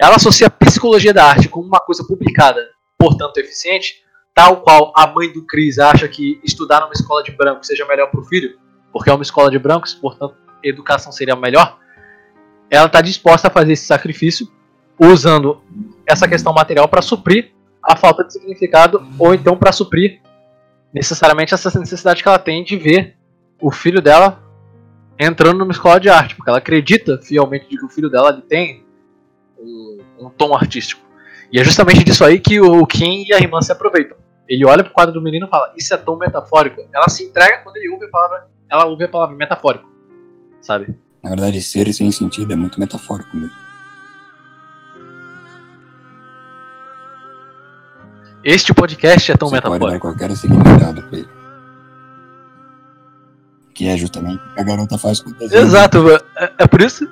[0.00, 2.66] ela associa a psicologia da arte como uma coisa publicada,
[2.98, 4.02] portanto eficiente,
[4.34, 8.10] tal qual a mãe do Cris acha que estudar numa escola de brancos seja melhor
[8.10, 8.58] para o filho,
[8.90, 11.78] porque é uma escola de brancos, portanto educação seria melhor.
[12.70, 14.48] Ela está disposta a fazer esse sacrifício
[14.98, 15.60] usando
[16.06, 17.52] essa questão material para suprir
[17.82, 20.20] a falta de significado ou então para suprir
[20.92, 23.16] necessariamente essa necessidade que ela tem de ver
[23.60, 24.42] o filho dela
[25.18, 28.84] entrando numa escola de arte, porque ela acredita fielmente de que o filho dela tem
[29.58, 31.02] um, um, tom artístico.
[31.52, 34.16] E é justamente disso aí que o Kim e a irmã se aproveitam.
[34.48, 36.80] Ele olha pro quadro do menino e fala: Isso é tom metafórico.
[36.92, 38.48] Ela se entrega quando ele ouve a palavra.
[38.68, 39.88] Ela ouve a palavra metafórico.
[40.60, 40.94] Sabe?
[41.22, 43.56] Na verdade, ser sem sentido é muito metafórico mesmo.
[48.42, 49.86] Este podcast é tão Você metafórico.
[49.86, 51.28] Pode dar qualquer significado pra ele.
[53.74, 55.62] Que é justamente o que a garota faz com o desenho.
[55.62, 57.06] Exato, é, é por isso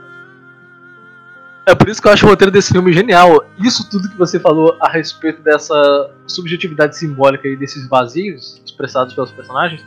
[1.67, 3.45] é por isso que eu acho o roteiro desse filme genial.
[3.59, 9.31] Isso tudo que você falou a respeito dessa subjetividade simbólica e desses vazios expressados pelos
[9.31, 9.85] personagens,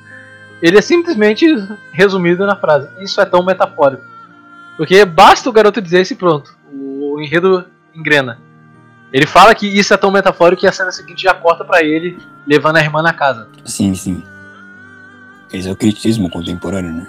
[0.62, 1.48] ele é simplesmente
[1.92, 4.11] resumido na frase: Isso é tão metafórico.
[4.78, 6.58] Porque basta o garoto dizer isso e pronto.
[6.72, 8.40] O enredo engrena.
[9.12, 12.18] Ele fala que isso é tão metafórico que a cena seguinte já corta para ele
[12.48, 13.50] levando a irmã na casa.
[13.66, 14.24] Sim, sim.
[15.52, 17.08] Esse é o criticismo contemporâneo, né?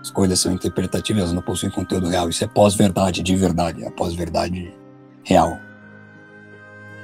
[0.00, 2.28] As coisas são interpretativas, elas não possuem conteúdo real.
[2.28, 3.84] Isso é pós-verdade, de verdade.
[3.84, 4.72] É pós-verdade
[5.24, 5.58] real.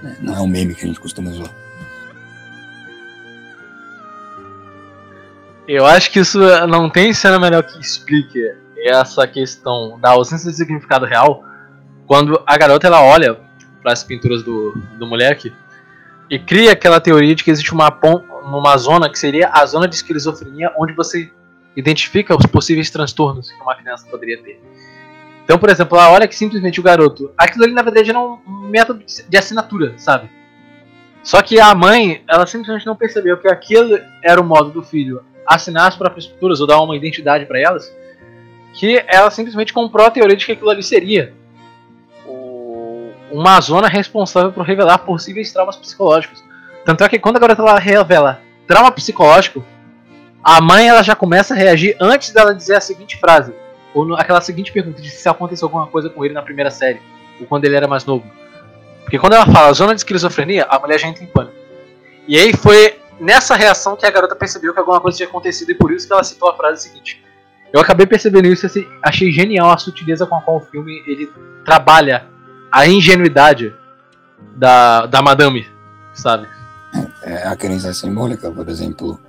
[0.04, 1.50] É, não é um meme que a gente costuma usar.
[5.66, 6.38] Eu acho que isso
[6.68, 11.42] não tem cena melhor que explique essa questão da ausência de significado real
[12.06, 13.38] quando a garota ela olha
[13.82, 15.52] para as pinturas do, do moleque
[16.30, 17.88] e cria aquela teoria de que existe uma,
[18.44, 21.30] uma zona que seria a zona de esquizofrenia onde você
[21.76, 24.60] identifica os possíveis transtornos que uma criança poderia ter.
[25.44, 27.30] Então, por exemplo, ela olha que simplesmente o garoto.
[27.38, 30.28] Aquilo ali na verdade era um método de assinatura, sabe?
[31.22, 35.22] Só que a mãe, ela simplesmente não percebeu que aquilo era o modo do filho
[35.46, 37.92] assinar as próprias escrituras ou dar uma identidade para elas,
[38.76, 41.34] que ela simplesmente comprou a teoria de que aquilo ali seria
[43.32, 46.44] uma zona responsável por revelar possíveis traumas psicológicos.
[46.84, 49.64] Tanto é que quando a garota ela revela trauma psicológico,
[50.44, 53.52] a mãe ela já começa a reagir antes dela dizer a seguinte frase,
[53.94, 57.00] ou aquela seguinte pergunta de se aconteceu alguma coisa com ele na primeira série,
[57.40, 58.24] ou quando ele era mais novo.
[59.02, 61.56] Porque quando ela fala zona de esquizofrenia, a mulher já entra em pânico.
[62.28, 65.74] E aí foi nessa reação que a garota percebeu que alguma coisa tinha acontecido e
[65.74, 67.25] por isso que ela citou a frase seguinte.
[67.76, 71.30] Eu acabei percebendo isso e achei genial a sutileza com a qual o filme ele
[71.62, 72.26] trabalha
[72.72, 73.74] a ingenuidade
[74.56, 75.66] da, da madame,
[76.14, 76.48] sabe?
[77.22, 79.20] É, é a crença simbólica, por exemplo.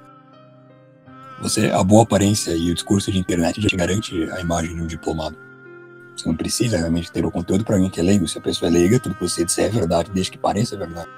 [1.41, 4.81] Você, a boa aparência e o discurso de internet já te garante a imagem de
[4.81, 5.35] um diplomado.
[6.15, 8.29] Você não precisa realmente ter o conteúdo para alguém que é leigo.
[8.29, 11.09] Se a pessoa é leiga, tudo que você disser é verdade, desde que pareça verdade.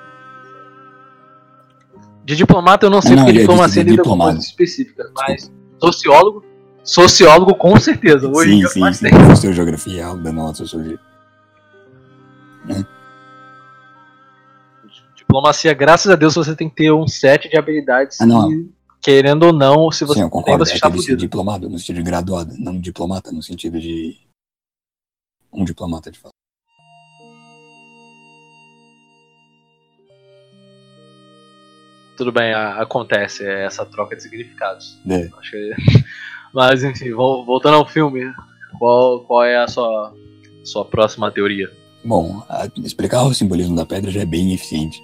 [2.26, 6.49] De diplomata eu não sei, não, porque diplomacia lida com coisas específicas, mas sociólogo,
[6.93, 8.28] sociólogo com certeza.
[8.28, 9.10] Hoje sim, sim, sim.
[9.10, 10.99] Professor de geografia, algo da nossa sociologia.
[12.65, 12.86] Né?
[15.15, 18.49] Diplomacia, graças a Deus, você tem que ter um set de habilidades ah, não.
[18.49, 18.69] Que,
[19.02, 21.17] querendo ou não, se você Sim, eu concordo, tem, você é está fudido.
[21.17, 24.17] diplomado no sentido de graduado, não diplomata no sentido de
[25.54, 26.34] um diplomata de fato.
[32.19, 34.99] tudo bem, acontece é essa troca de significados.
[35.10, 35.30] É.
[35.49, 35.71] Que...
[36.54, 38.22] Mas enfim, voltando ao filme,
[38.78, 40.14] qual, qual é a sua,
[40.64, 41.70] sua próxima teoria?
[42.04, 42.42] Bom,
[42.78, 45.04] explicar o simbolismo da pedra já é bem eficiente.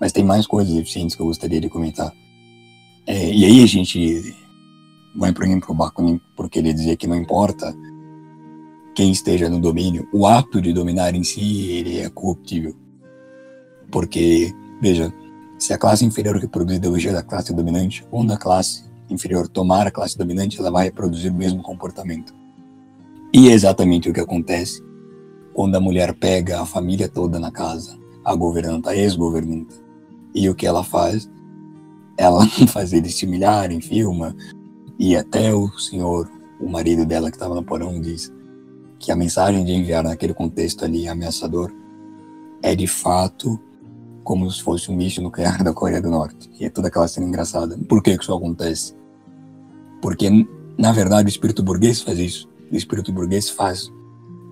[0.00, 2.12] Mas tem mais coisas eficientes que eu gostaria de comentar.
[3.06, 4.34] É, e aí a gente
[5.16, 6.20] vai para o Bakunin
[6.74, 7.74] dizia que não importa
[8.94, 12.74] quem esteja no domínio, o ato de dominar em si ele é corruptível.
[13.90, 15.12] Porque, veja,
[15.58, 19.86] se a classe inferior reproduz a ideologia da classe dominante, quando a classe inferior tomar
[19.86, 22.34] a classe dominante, ela vai reproduzir o mesmo comportamento.
[23.32, 24.82] E é exatamente o que acontece
[25.52, 29.74] quando a mulher pega a família toda na casa, a governanta, a ex-governanta.
[30.34, 31.30] E o que ela faz?
[32.16, 34.34] Ela faz eles se humilharem, filma,
[34.98, 38.32] e até o senhor, o marido dela que estava no porão, diz
[38.98, 41.72] que a mensagem de enviar naquele contexto ali ameaçador
[42.62, 43.58] é de fato
[44.22, 46.50] como se fosse um míssil nuclear da Coreia do Norte.
[46.60, 47.78] E é toda aquela cena engraçada.
[47.88, 48.94] Por que isso acontece?
[50.00, 50.28] Porque,
[50.78, 52.48] na verdade, o espírito burguês faz isso.
[52.70, 53.92] O espírito burguês faz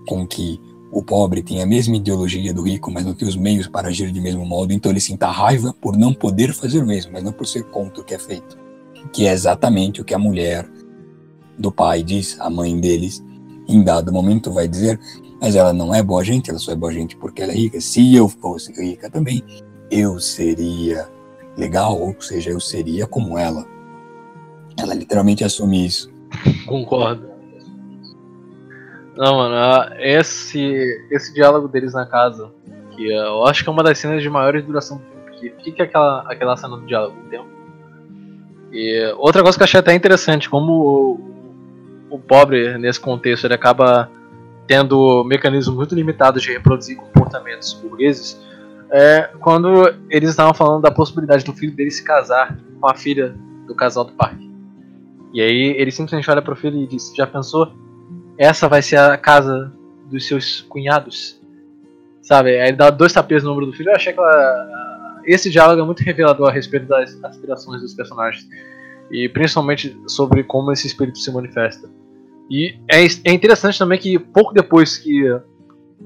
[0.07, 3.67] com que o pobre tenha a mesma ideologia do rico, mas não tem os meios
[3.67, 7.13] para agir de mesmo modo, então ele sinta raiva por não poder fazer o mesmo,
[7.13, 8.59] mas não por ser contra o que é feito.
[9.13, 10.69] Que é exatamente o que a mulher
[11.59, 13.23] do pai diz, a mãe deles,
[13.69, 14.99] em dado momento vai dizer,
[15.41, 17.81] mas ela não é boa gente, ela só é boa gente porque ela é rica.
[17.81, 19.43] Se eu fosse rica também,
[19.91, 21.09] eu seria
[21.57, 23.67] legal, ou seja, eu seria como ela.
[24.79, 26.11] Ela literalmente assume isso.
[26.67, 27.29] Concordo.
[29.17, 32.51] Não, mano, esse, esse diálogo deles na casa,
[32.95, 35.83] que eu acho que é uma das cenas de maior duração do filme, porque fica
[35.83, 37.49] aquela, aquela cena do diálogo tempo.
[38.71, 40.73] E outra coisa que eu achei até interessante, como
[42.11, 44.09] o, o pobre, nesse contexto, ele acaba
[44.69, 48.41] tendo mecanismos muito limitados de reproduzir comportamentos burgueses,
[48.91, 53.35] é quando eles estavam falando da possibilidade do filho dele se casar com a filha
[53.67, 54.48] do casal do parque.
[55.33, 57.73] E aí ele simplesmente olha pro filho e diz: Já pensou?
[58.37, 59.73] Essa vai ser a casa
[60.11, 61.41] dos seus cunhados?
[62.23, 62.59] Sabe?
[62.61, 63.91] Aí ele dá dois tapês no ombro do filho.
[63.91, 65.21] Eu achei que ela...
[65.25, 68.47] esse diálogo é muito revelador a respeito das aspirações dos personagens.
[69.11, 71.91] E principalmente sobre como esse espírito se manifesta.
[72.51, 75.25] E é, é interessante também que pouco depois que.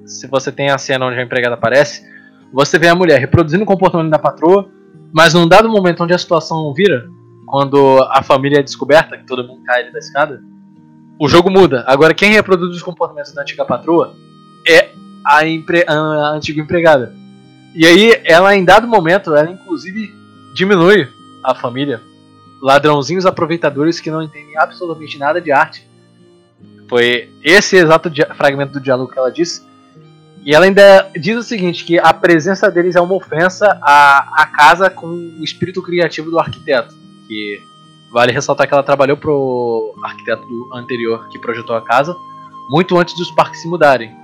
[0.07, 2.03] Se você tem a cena onde a empregada aparece,
[2.53, 4.69] você vê a mulher reproduzindo o comportamento da patroa,
[5.13, 7.09] mas num dado momento onde a situação vira,
[7.53, 10.43] quando a família é descoberta, que todo mundo cai da escada,
[11.21, 11.85] o jogo muda.
[11.87, 14.15] Agora quem reproduz os comportamentos da antiga patroa
[14.67, 14.89] é
[15.23, 17.15] a, empre a antiga empregada.
[17.75, 20.15] E aí ela em dado momento, ela inclusive
[20.55, 21.07] diminui
[21.45, 22.01] a família.
[22.63, 25.87] Ladrãozinhos aproveitadores que não entendem absolutamente nada de arte.
[26.89, 29.63] Foi esse exato fragmento do diálogo que ela disse
[30.43, 34.47] e ela ainda diz o seguinte, que a presença deles é uma ofensa à, à
[34.47, 37.03] casa com o espírito criativo do arquiteto.
[38.13, 42.15] Vale ressaltar que ela trabalhou pro arquiteto anterior que projetou a casa,
[42.69, 44.15] muito antes dos parques se mudarem.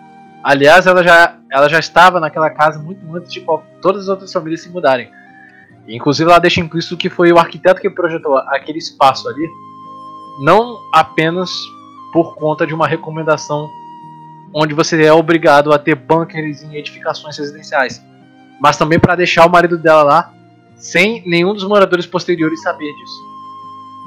[0.44, 3.44] Aliás, ela já, ela já estava naquela casa muito antes de
[3.80, 5.10] todas as outras famílias se mudarem.
[5.88, 9.48] Inclusive, ela deixa implícito que foi o arquiteto que projetou aquele espaço ali,
[10.44, 11.50] não apenas
[12.12, 13.68] por conta de uma recomendação
[14.54, 18.02] onde você é obrigado a ter bunkers em edificações residenciais,
[18.60, 20.34] mas também para deixar o marido dela lá
[20.78, 23.28] sem nenhum dos moradores posteriores saber disso.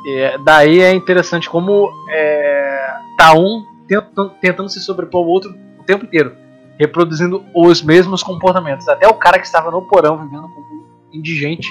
[0.07, 5.84] É, daí é interessante como é, tá um tentando, tentando se sobrepor ao outro o
[5.84, 6.36] tempo inteiro,
[6.79, 8.88] reproduzindo os mesmos comportamentos.
[8.88, 11.67] Até o cara que estava no porão vivendo como indigente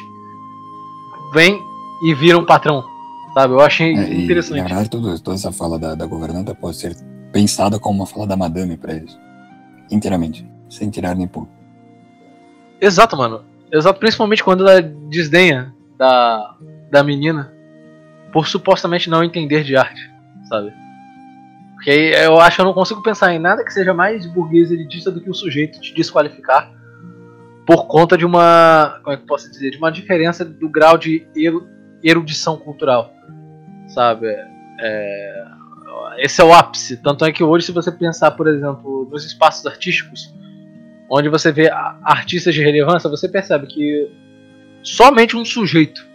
[1.33, 1.61] vem
[2.05, 2.85] e vira um patrão.
[3.35, 3.55] Sabe?
[3.55, 4.71] Eu achei é, interessante.
[4.71, 6.97] E, na toda, toda essa fala da, da governanta pode ser
[7.33, 9.17] pensada como uma fala da madame para eles.
[9.91, 10.49] Inteiramente.
[10.69, 11.49] Sem tirar nem pôr.
[12.81, 13.43] Exato, mano.
[13.73, 16.57] Exato, principalmente quando ela desdenha da,
[16.91, 17.53] da menina
[18.33, 20.11] por supostamente não entender de arte,
[20.49, 20.73] sabe?
[21.75, 25.11] Porque eu acho que eu não consigo pensar em nada que seja mais burguês elitista
[25.11, 26.71] do que o sujeito te desqualificar
[27.67, 29.01] por conta de uma.
[29.03, 29.71] Como é que posso dizer?
[29.71, 31.27] De uma diferença do grau de
[32.03, 33.13] erudição cultural.
[33.89, 34.27] Sabe?
[34.81, 35.45] É,
[36.19, 36.97] esse é o ápice.
[36.97, 40.35] Tanto é que hoje, se você pensar, por exemplo, nos espaços artísticos,
[41.11, 41.69] onde você vê
[42.05, 44.09] artistas de relevância, você percebe que
[44.83, 46.07] somente um sujeito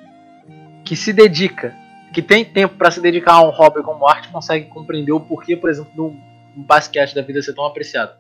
[0.86, 1.76] que se dedica,
[2.14, 5.58] que tem tempo para se dedicar a um hobby como arte, consegue compreender o porquê,
[5.58, 6.16] por exemplo,
[6.56, 8.18] um basquete da vida ser tão apreciado.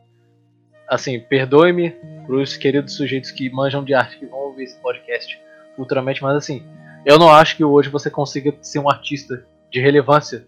[0.87, 1.91] Assim, perdoe-me
[2.25, 5.39] para os queridos sujeitos que manjam de arte que vão ouvir esse podcast
[5.77, 6.63] futuramente, mas assim,
[7.05, 10.47] eu não acho que hoje você consiga ser um artista de relevância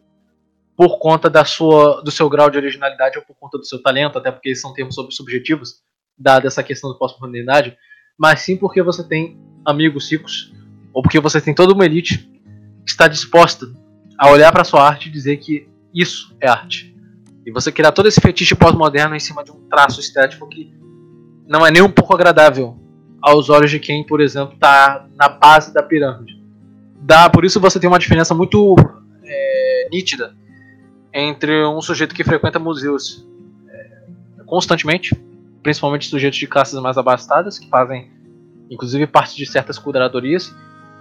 [0.75, 4.17] por conta da sua, do seu grau de originalidade ou por conta do seu talento,
[4.17, 5.81] até porque são termos subjetivos,
[6.17, 7.77] dada essa questão do pós-modernidade,
[8.17, 10.53] mas sim porque você tem amigos ricos,
[10.93, 12.29] ou porque você tem toda uma elite
[12.85, 13.67] que está disposta
[14.17, 16.95] a olhar para sua arte e dizer que isso é arte.
[17.45, 20.73] E você criar todo esse fetiche pós-moderno em cima de um traço estético que
[21.47, 22.77] não é nem um pouco agradável
[23.21, 26.41] aos olhos de quem, por exemplo, está na base da pirâmide.
[26.99, 28.75] Dá, por isso você tem uma diferença muito
[29.23, 30.35] é, nítida
[31.13, 33.25] entre um sujeito que frequenta museus
[33.69, 35.15] é, constantemente
[35.67, 38.09] principalmente sujeitos de classes mais abastadas, que fazem
[38.71, 40.55] inclusive parte de certas curadorias,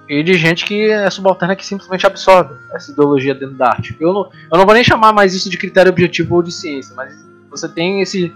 [0.08, 3.96] e de gente que é subalterna que simplesmente absorve essa ideologia dentro da arte.
[4.00, 6.96] Eu não, eu não vou nem chamar mais isso de critério objetivo ou de ciência,
[6.96, 7.14] mas
[7.48, 8.34] você tem esse,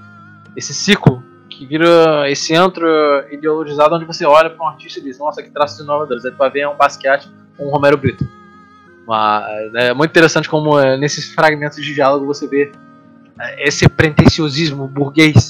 [0.56, 2.86] esse ciclo que vira esse antro
[3.32, 6.24] ideologizado onde você olha para um artista e diz: Nossa, que traços inovadores.
[6.24, 7.28] Aí tu vai ver um Basquiat
[7.58, 8.24] ou um Romero Brito.
[9.04, 12.70] Mas, é muito interessante como é, nesses fragmentos de diálogo você vê
[13.40, 15.49] é, esse pretenciosismo burguês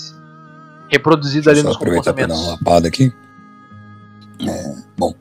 [0.90, 2.36] reproduzido ali nos comportamentos.
[2.36, 3.12] Dar uma lapada aqui.
[4.46, 5.14] É, bom.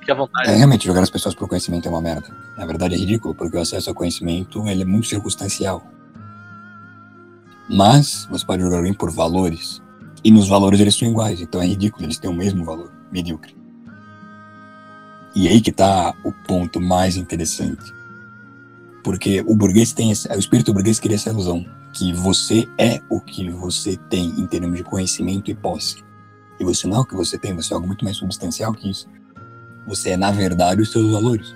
[0.00, 0.50] Fique à vontade.
[0.50, 2.28] É, realmente, jogar as pessoas por conhecimento é uma merda.
[2.58, 5.82] Na verdade, é ridículo, porque o acesso ao conhecimento ele é muito circunstancial.
[7.68, 9.80] Mas você pode jogar alguém por valores.
[10.24, 13.56] E nos valores eles são iguais, então é ridículo, eles têm o mesmo valor, medíocre.
[15.34, 17.94] E aí que está o ponto mais interessante.
[19.02, 23.20] Porque o burguês tem esse, o espírito burguês queria essa ilusão que você é o
[23.20, 26.04] que você tem em termos de conhecimento e posse.
[26.58, 28.90] E você não é o que você tem, você é algo muito mais substancial que
[28.90, 29.06] isso.
[29.86, 31.54] Você é, na verdade, os seus valores.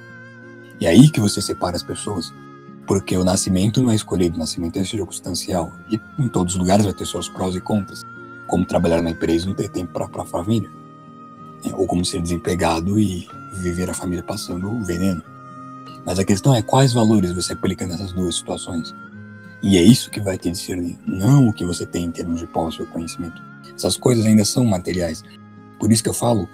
[0.80, 2.32] E é aí que você separa as pessoas.
[2.86, 5.72] Porque o nascimento não é escolhido, o nascimento é circunstancial.
[5.90, 8.02] E em todos os lugares vai ter seus prós e contras.
[8.46, 10.70] Como trabalhar na empresa e não ter tempo para a família.
[11.64, 15.22] É, ou como ser desempregado e viver a família passando veneno.
[16.04, 18.94] Mas a questão é quais valores você aplica nessas duas situações.
[19.66, 22.46] E é isso que vai te discernir, não o que você tem em termos de
[22.46, 23.42] posse ou conhecimento.
[23.74, 25.24] Essas coisas ainda são materiais.
[25.80, 26.46] Por isso que eu falo,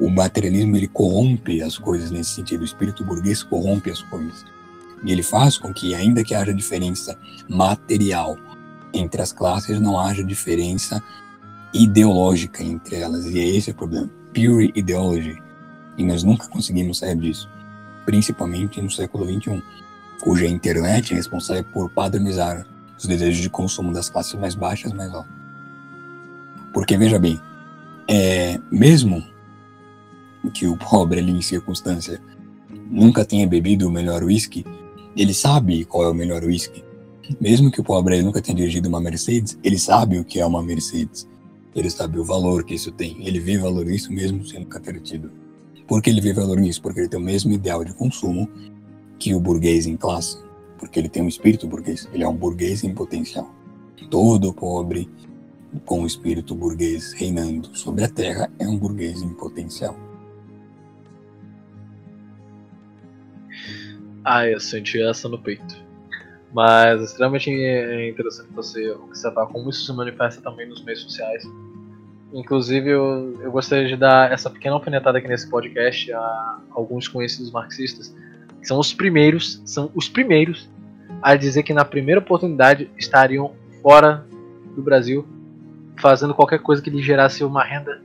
[0.00, 2.62] o materialismo ele corrompe as coisas nesse sentido.
[2.62, 4.44] O espírito burguês corrompe as coisas.
[5.04, 7.16] E ele faz com que, ainda que haja diferença
[7.48, 8.36] material
[8.92, 11.00] entre as classes, não haja diferença
[11.72, 13.24] ideológica entre elas.
[13.26, 14.10] E é esse o problema.
[14.34, 15.40] Pure ideology.
[15.96, 17.48] E nós nunca conseguimos sair disso.
[18.04, 19.62] Principalmente no século XXI
[20.20, 22.66] cuja internet é responsável por padronizar
[22.96, 25.32] os desejos de consumo das classes mais baixas mais altas.
[26.72, 27.40] Porque, veja bem,
[28.08, 29.24] é, mesmo
[30.52, 32.20] que o pobre ali em circunstância
[32.90, 34.64] nunca tenha bebido o melhor whisky,
[35.16, 36.84] ele sabe qual é o melhor whisky.
[37.40, 40.62] Mesmo que o pobre nunca tenha dirigido uma Mercedes, ele sabe o que é uma
[40.62, 41.28] Mercedes.
[41.74, 43.16] Ele sabe o valor que isso tem.
[43.20, 45.30] Ele vê valor nisso mesmo sem nunca ter tido.
[45.86, 46.80] Por que ele vê valor nisso?
[46.80, 48.48] Porque ele tem o mesmo ideal de consumo
[49.18, 50.42] que o burguês em classe,
[50.78, 53.50] porque ele tem um espírito burguês, ele é um burguês em potencial.
[54.10, 55.08] Todo pobre
[55.84, 59.96] com o espírito burguês reinando sobre a terra é um burguês em potencial.
[64.24, 65.88] Ah, eu senti essa no peito.
[66.52, 71.44] Mas é extremamente interessante você observar como isso se manifesta também nos meios sociais.
[72.32, 77.50] Inclusive, eu, eu gostaria de dar essa pequena alfinetada aqui nesse podcast a alguns conhecidos
[77.50, 78.14] marxistas,
[78.68, 80.68] são os primeiros, são os primeiros
[81.22, 83.52] a dizer que na primeira oportunidade estariam
[83.82, 84.26] fora
[84.76, 85.26] do Brasil,
[85.98, 88.02] fazendo qualquer coisa que lhe gerasse uma renda,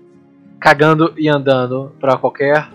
[0.61, 2.70] cagando e andando para qualquer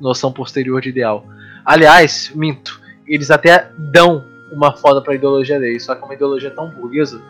[0.00, 1.26] noção posterior de ideal.
[1.62, 6.14] Aliás, minto, eles até dão uma foda para a ideologia deles, só que é uma
[6.14, 7.20] ideologia tão burguesa,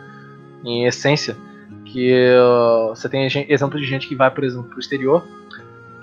[0.63, 1.35] em essência,
[1.83, 5.27] que uh, você tem exemplo de gente que vai, por exemplo, para o exterior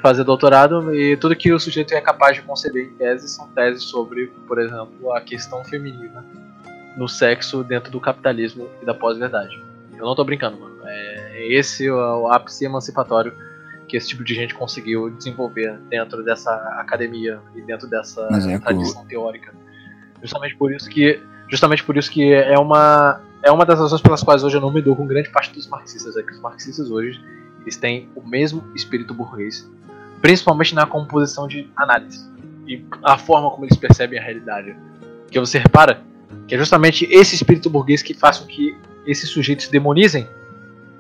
[0.01, 3.83] fazer doutorado e tudo que o sujeito é capaz de conceber em tese são teses
[3.85, 6.25] sobre, por exemplo, a questão feminina
[6.97, 9.63] no sexo dentro do capitalismo e da pós-verdade.
[9.97, 10.77] Eu não tô brincando, mano.
[10.85, 13.33] É esse o ápice emancipatório
[13.89, 19.05] que esse tipo de gente conseguiu desenvolver dentro dessa academia e dentro dessa é tradição
[19.07, 19.53] teórica.
[20.23, 24.23] Justamente por isso que justamente por isso que é uma é uma das razões pelas
[24.23, 26.91] quais hoje eu não me dou com grande parte dos marxistas, é que os marxistas
[26.91, 27.21] hoje
[27.63, 29.69] eles têm o mesmo espírito burguês,
[30.21, 32.27] principalmente na composição de análise
[32.67, 34.77] e a forma como eles percebem a realidade.
[35.31, 36.03] Que você repara
[36.47, 40.29] que é justamente esse espírito burguês que faz com que esses sujeitos demonizem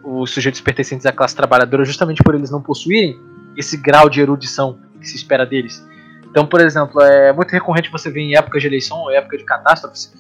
[0.03, 3.21] os sujeitos pertencentes à classe trabalhadora, justamente por eles não possuírem
[3.57, 5.87] esse grau de erudição que se espera deles.
[6.31, 9.45] Então, por exemplo, é muito recorrente você ver em época de eleição ou época de
[9.45, 10.13] catástrofes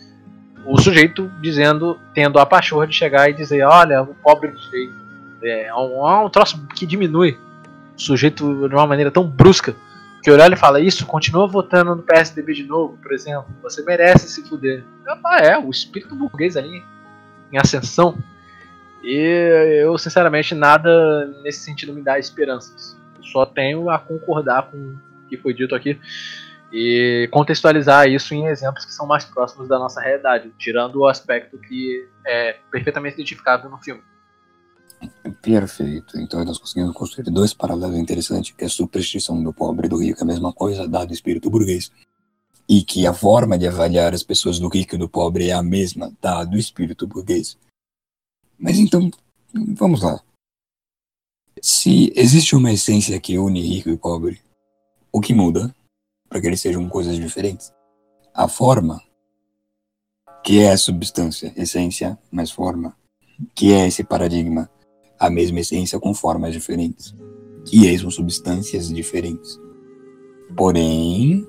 [0.66, 5.07] o sujeito dizendo, tendo a pachorra de chegar e dizer: Olha, o pobre direito.
[5.42, 7.38] É um, é um troço que diminui
[7.96, 9.74] o sujeito de uma maneira tão brusca
[10.22, 13.46] que olha e fala: Isso, continua votando no PSDB de novo, por exemplo.
[13.62, 14.84] Você merece se fuder.
[15.24, 16.82] Ah, é, o espírito burguês ali
[17.52, 18.18] em ascensão.
[19.02, 22.96] E eu, sinceramente, nada nesse sentido me dá esperanças.
[23.22, 25.98] Só tenho a concordar com o que foi dito aqui
[26.72, 31.58] e contextualizar isso em exemplos que são mais próximos da nossa realidade, tirando o aspecto
[31.58, 34.02] que é perfeitamente identificado no filme.
[35.42, 36.18] Perfeito.
[36.18, 39.96] Então nós conseguimos construir dois paralelos interessantes, que é a superstição do pobre e do
[39.96, 41.92] rico é a mesma coisa, dado o espírito burguês,
[42.68, 45.62] e que a forma de avaliar as pessoas do rico e do pobre é a
[45.62, 47.56] mesma, dado o espírito burguês.
[48.58, 49.10] Mas então,
[49.52, 50.20] vamos lá.
[51.62, 54.40] Se existe uma essência que une rico e pobre,
[55.12, 55.74] o que muda
[56.28, 57.72] para que eles sejam coisas diferentes.
[58.34, 59.02] A forma,
[60.44, 62.96] que é a substância, essência mais forma,
[63.54, 64.70] que é esse paradigma,
[65.18, 67.14] a mesma essência com formas diferentes,
[67.64, 69.60] que são substâncias diferentes.
[70.56, 71.46] Porém,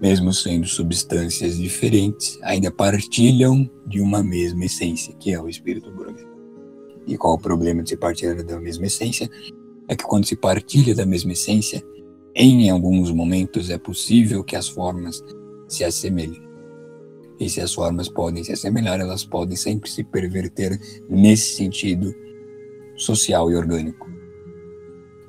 [0.00, 6.26] mesmo sendo substâncias diferentes, ainda partilham de uma mesma essência, que é o espírito brother.
[7.06, 9.28] E qual o problema de se partilhar da mesma essência?
[9.88, 11.82] É que quando se partilha da mesma essência,
[12.34, 15.22] em alguns momentos é possível que as formas
[15.66, 16.47] se assemelhem.
[17.38, 20.78] E se as formas podem se assemelhar, elas podem sempre se perverter
[21.08, 22.14] nesse sentido
[22.96, 24.08] social e orgânico.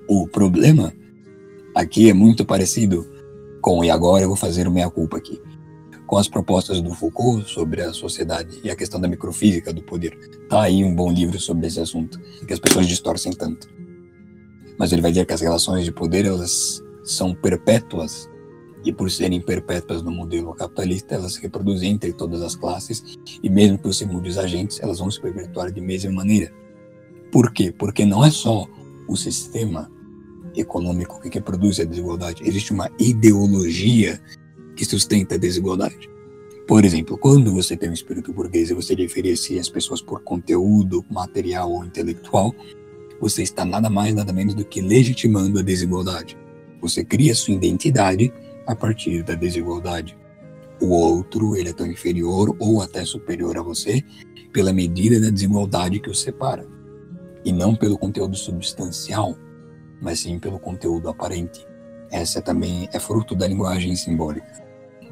[0.08, 0.92] O problema
[1.76, 3.08] aqui é muito parecido
[3.62, 5.40] com, e agora eu vou fazer o meia-culpa aqui,
[6.08, 10.18] com as propostas do Foucault sobre a sociedade e a questão da microfísica do poder.
[10.50, 13.70] Tá aí um bom livro sobre esse assunto, que as pessoas distorcem tanto.
[14.80, 18.28] Mas ele vai dizer que as relações de poder, elas são perpétuas
[18.84, 23.50] e por serem perpétuas no modelo capitalista, elas se reproduzem entre todas as classes e
[23.50, 26.54] mesmo que você mude os agentes, elas vão se perpetuar de mesma maneira.
[27.32, 27.74] Por quê?
[27.78, 28.68] Porque não é só
[29.08, 29.92] o sistema
[30.56, 34.20] econômico que produz a desigualdade, existe uma ideologia
[34.76, 36.10] que sustenta a desigualdade.
[36.68, 41.04] Por exemplo, quando você tem um espírito burguês e você diferencia as pessoas por conteúdo
[41.10, 42.54] material ou intelectual,
[43.20, 46.38] você está nada mais, nada menos do que legitimando a desigualdade.
[46.80, 48.32] Você cria sua identidade
[48.70, 50.16] a partir da desigualdade.
[50.80, 54.04] O outro, ele é tão inferior ou até superior a você
[54.54, 56.68] pela medida da desigualdade que o separa.
[57.44, 59.36] E não pelo conteúdo substancial,
[60.00, 61.66] mas sim pelo conteúdo aparente.
[62.12, 64.64] Essa também é fruto da linguagem simbólica.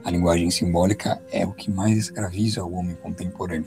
[0.04, 3.66] A linguagem simbólica é o que mais escraviza o homem contemporâneo.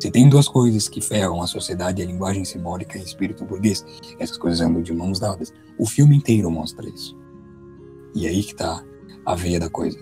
[0.00, 3.84] Se tem duas coisas que ferram a sociedade, a linguagem simbólica e o espírito burguês.
[4.18, 5.52] Essas coisas andam de mãos dadas.
[5.78, 7.14] O filme inteiro mostra isso.
[8.14, 8.82] E aí que tá
[9.26, 9.98] a veia da coisa.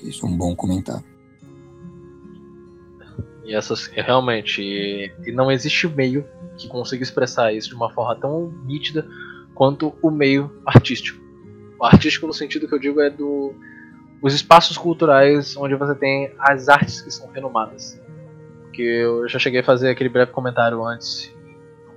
[0.00, 1.04] Isso é um bom comentário.
[3.44, 6.24] E essas realmente e, não existe meio
[6.56, 9.06] que consiga expressar isso de uma forma tão nítida
[9.54, 11.20] quanto o meio artístico.
[11.78, 13.52] O artístico no sentido que eu digo é do
[14.22, 18.00] os espaços culturais onde você tem as artes que são renomadas.
[18.72, 21.34] Que eu já cheguei a fazer aquele breve comentário antes,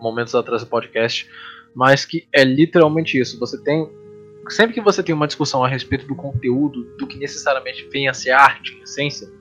[0.02, 1.30] momentos atrás do podcast,
[1.76, 3.40] mas que é literalmente isso.
[3.40, 3.88] Você tem
[4.50, 8.14] sempre que você tem uma discussão a respeito do conteúdo, do que necessariamente venha a
[8.14, 9.32] ser arte, em essência,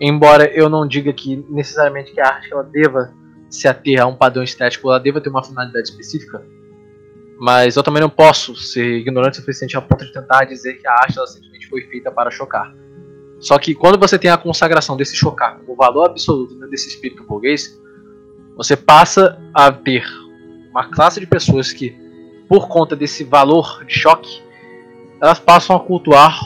[0.00, 3.14] embora eu não diga que necessariamente que a arte ela deva
[3.48, 6.44] se ater a um padrão estético, ela deva ter uma finalidade específica,
[7.38, 10.86] mas eu também não posso ser ignorante o suficiente a ponto de tentar dizer que
[10.86, 12.74] a arte ela simplesmente foi feita para chocar.
[13.40, 17.24] Só que quando você tem a consagração desse chocar como valor absoluto né, desse espírito
[17.24, 17.80] burguês,
[18.54, 20.04] você passa a ter
[20.70, 21.96] uma classe de pessoas que,
[22.50, 24.42] por conta desse valor de choque,
[25.22, 26.36] elas passam a cultuar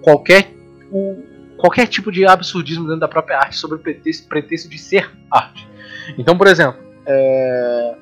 [0.00, 0.54] qualquer,
[0.92, 1.24] o,
[1.56, 5.68] qualquer tipo de absurdismo dentro da própria arte sobre o pretexto, pretexto de ser arte.
[6.16, 7.94] Então, por exemplo, é,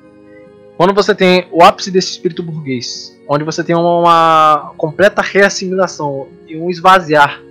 [0.77, 6.27] quando você tem o ápice desse espírito burguês, onde você tem uma, uma completa reassimilação
[6.47, 7.41] e um esvaziar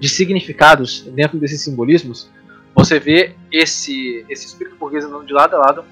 [0.00, 2.28] de significados dentro desses simbolismos,
[2.74, 5.84] você vê esse, esse espírito burguês andando de lado a lado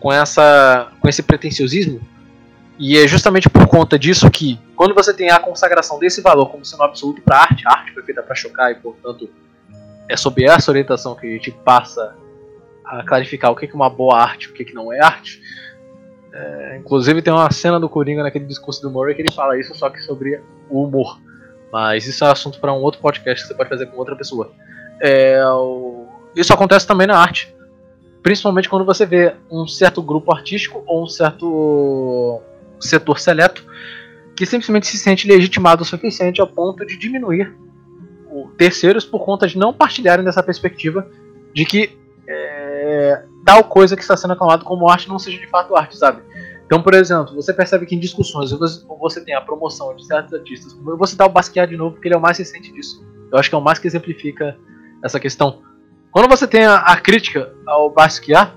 [0.00, 2.00] com, essa, com esse pretenciosismo.
[2.78, 6.64] E é justamente por conta disso que, quando você tem a consagração desse valor como
[6.64, 9.30] sendo absoluto para a arte, a arte foi feita para chocar e, portanto,
[10.08, 12.14] é sob essa orientação que a gente passa
[12.84, 15.40] a clarificar o que é uma boa arte e o que não é arte.
[16.32, 19.74] É, inclusive, tem uma cena do Coringa naquele discurso do Murray que ele fala isso,
[19.74, 21.18] só que sobre o humor.
[21.72, 24.52] Mas isso é assunto para um outro podcast que você pode fazer com outra pessoa.
[25.00, 26.06] É, o...
[26.34, 27.54] Isso acontece também na arte.
[28.22, 32.42] Principalmente quando você vê um certo grupo artístico ou um certo
[32.80, 33.64] setor seleto
[34.36, 37.54] que simplesmente se sente legitimado o suficiente ao ponto de diminuir
[38.58, 41.08] terceiros por conta de não partilharem dessa perspectiva
[41.54, 41.98] de que
[42.28, 46.20] é, tal coisa que está sendo aclamado como arte não seja de fato arte, sabe?
[46.66, 50.72] Então, por exemplo, você percebe que em discussões você tem a promoção de certos artistas,
[50.72, 53.06] eu vou citar o Basquiat de novo, porque ele é o mais recente disso.
[53.32, 54.58] Eu acho que é o mais que exemplifica
[55.02, 55.62] essa questão.
[56.10, 58.52] Quando você tem a, a crítica ao Basquiat,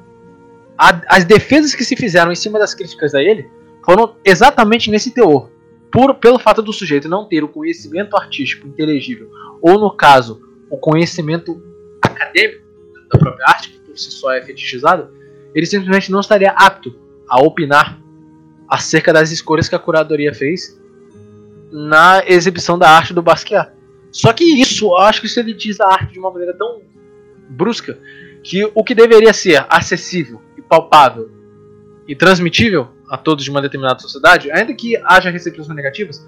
[0.78, 3.49] a, as defesas que se fizeram em cima das críticas a ele
[3.89, 5.49] foram exatamente nesse teor.
[5.91, 10.77] Por, pelo fato do sujeito não ter o conhecimento artístico inteligível, ou no caso, o
[10.77, 11.59] conhecimento
[11.99, 12.63] acadêmico
[13.11, 15.09] da própria arte, que por si só é fetichizado,
[15.55, 16.95] ele simplesmente não estaria apto
[17.27, 17.99] a opinar
[18.67, 20.79] acerca das escolhas que a curadoria fez
[21.71, 23.71] na exibição da arte do Basquiat.
[24.11, 26.83] Só que isso, eu acho que isso elitiza a arte de uma maneira tão
[27.49, 27.97] brusca
[28.43, 31.31] que o que deveria ser acessível e palpável
[32.07, 36.26] e transmitível a todos de uma determinada sociedade, ainda que haja recepções negativas,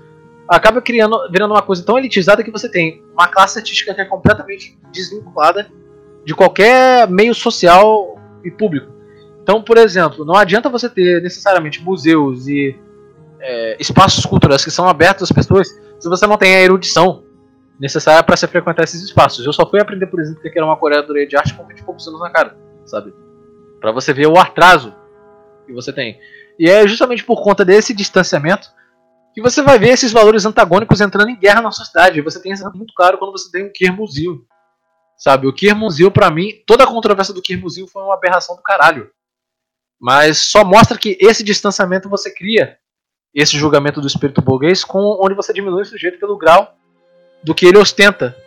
[0.47, 4.05] acaba criando, virando uma coisa tão elitizada que você tem uma classe artística que é
[4.05, 5.71] completamente desvinculada
[6.25, 8.91] de qualquer meio social e público.
[9.41, 12.75] Então, por exemplo, não adianta você ter necessariamente museus e
[13.39, 15.67] é, espaços culturais que são abertos às pessoas
[15.99, 17.23] se você não tem a erudição
[17.79, 19.45] necessária para se frequentar esses espaços.
[19.45, 21.83] Eu só fui aprender, por exemplo, que era uma curadoria de arte com 20 e
[21.83, 22.55] poucos anos na cara,
[22.85, 23.13] sabe?
[23.79, 24.93] Para você ver o atraso
[25.65, 26.19] que você tem.
[26.61, 28.69] E é justamente por conta desse distanciamento
[29.33, 32.21] que você vai ver esses valores antagônicos entrando em guerra na sociedade.
[32.21, 34.45] Você tem isso muito claro quando você tem o Kirmuzil.
[35.17, 39.09] Sabe, o Kirmuzil, para mim, toda a controvérsia do Kirmuzil foi uma aberração do caralho.
[39.99, 42.77] Mas só mostra que esse distanciamento você cria
[43.33, 46.75] esse julgamento do espírito burguês com onde você diminui o sujeito pelo grau
[47.43, 48.37] do que ele ostenta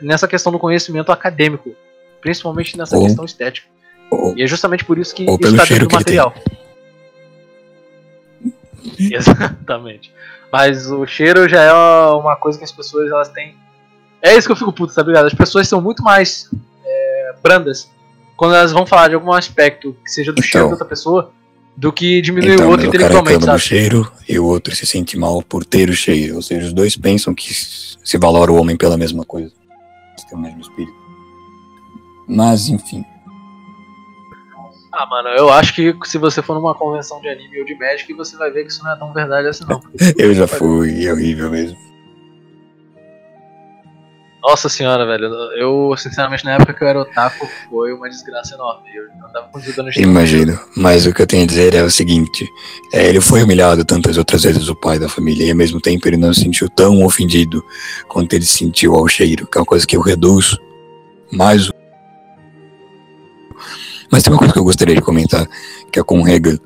[0.00, 1.76] nessa questão do conhecimento acadêmico,
[2.20, 3.68] principalmente nessa ou, questão estética.
[4.10, 6.34] Ou, e é justamente por isso que isso está dentro do material.
[8.98, 10.12] Exatamente.
[10.52, 13.54] Mas o cheiro já é uma coisa que as pessoas elas têm.
[14.20, 15.26] É isso que eu fico puto, tá ligado?
[15.26, 16.50] As pessoas são muito mais
[16.84, 17.90] é, brandas
[18.36, 21.32] quando elas vão falar de algum aspecto que seja do então, cheiro de outra pessoa
[21.76, 23.56] do que diminuir então, o outro intelectualmente, cara sabe?
[23.56, 26.36] O cheiro e o outro se sente mal por ter o cheiro.
[26.36, 29.52] Ou seja, os dois pensam que se valora o homem pela mesma coisa.
[30.10, 30.94] Eles têm o mesmo espírito.
[32.28, 33.04] Mas, enfim.
[34.92, 38.12] Ah, mano, eu acho que se você for numa convenção de anime ou de Magic,
[38.12, 39.80] você vai ver que isso não é tão verdade assim, não.
[40.18, 41.78] eu já fui, é horrível mesmo.
[44.42, 45.26] Nossa senhora, velho.
[45.56, 48.88] Eu, sinceramente, na época que eu era otaku, foi uma desgraça enorme.
[48.92, 50.58] Eu andava com no Imagino.
[50.76, 52.46] Mas o que eu tenho a dizer é o seguinte:
[52.92, 56.08] é, ele foi humilhado tantas outras vezes, o pai da família, e ao mesmo tempo
[56.08, 57.64] ele não se sentiu tão ofendido
[58.08, 60.58] quanto ele se sentiu ao cheiro, que é uma coisa que eu reduzo
[61.30, 61.71] mais
[64.12, 65.48] mas tem uma coisa que eu gostaria de comentar,
[65.90, 66.58] que é com Hegel.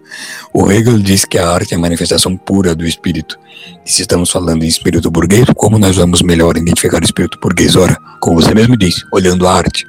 [0.52, 3.38] O Hegel diz que a arte é a manifestação pura do espírito.
[3.84, 7.76] E se estamos falando em espírito burguês, como nós vamos melhor identificar o espírito burguês?
[7.76, 9.86] Ora, como você mesmo disse, olhando a arte.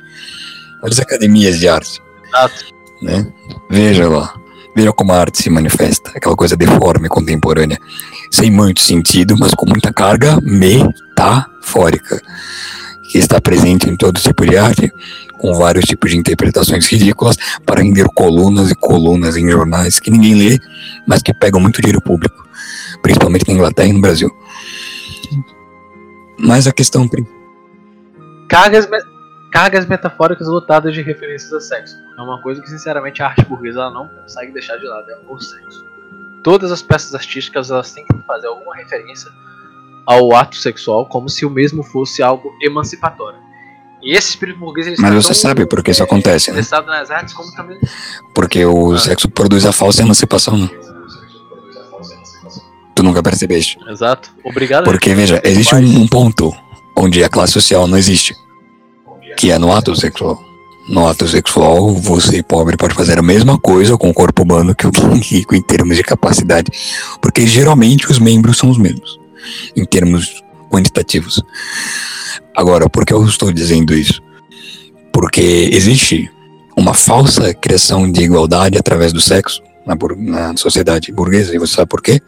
[0.83, 1.99] Olha as academias de arte.
[2.27, 2.65] Exato.
[3.01, 3.27] Né?
[3.71, 4.35] Veja lá.
[4.75, 6.11] Veja como a arte se manifesta.
[6.15, 7.79] Aquela coisa deforme, contemporânea.
[8.31, 12.21] Sem muito sentido, mas com muita carga metafórica.
[13.09, 14.91] Que está presente em todo tipo de arte,
[15.37, 20.35] com vários tipos de interpretações ridículas, para render colunas e colunas em jornais que ninguém
[20.35, 20.59] lê,
[21.07, 22.47] mas que pegam muito dinheiro público,
[23.01, 24.29] principalmente na Inglaterra e no Brasil.
[26.39, 27.09] Mas a questão.
[28.47, 28.97] Cargas, me...
[29.51, 31.95] cargas metafóricas lotadas de referências a sexo.
[32.17, 35.39] É uma coisa que, sinceramente, a arte burguesa não consegue deixar de lado, é o
[35.39, 35.85] sexo.
[36.43, 39.31] Todas as peças artísticas elas têm que fazer alguma referência
[40.07, 43.39] ao ato sexual como se o mesmo fosse algo emancipatório.
[44.01, 46.61] E esse espírito burguês Mas você sabe por que isso acontece, né?
[46.85, 47.77] nas artes como também
[48.33, 48.97] Porque o ah.
[48.97, 50.69] sexo produz a falsa emancipação, né?
[52.95, 53.77] Tu nunca percebeste.
[53.87, 54.31] Exato.
[54.45, 54.85] Obrigado.
[54.85, 56.55] Porque, veja, existe um, um ponto
[56.95, 58.33] onde a classe social não existe,
[59.35, 60.41] que é no ato sexual.
[60.89, 64.87] No ato sexual, você pobre pode fazer a mesma coisa com o corpo humano que
[64.87, 64.91] o
[65.21, 66.71] rico em termos de capacidade,
[67.21, 69.19] porque geralmente os membros são os mesmos
[69.75, 71.41] em termos quantitativos.
[72.55, 74.21] Agora, por que eu estou dizendo isso?
[75.11, 76.29] Porque existe
[76.75, 81.89] uma falsa criação de igualdade através do sexo na, na sociedade burguesa, e você sabe
[81.89, 82.21] por quê?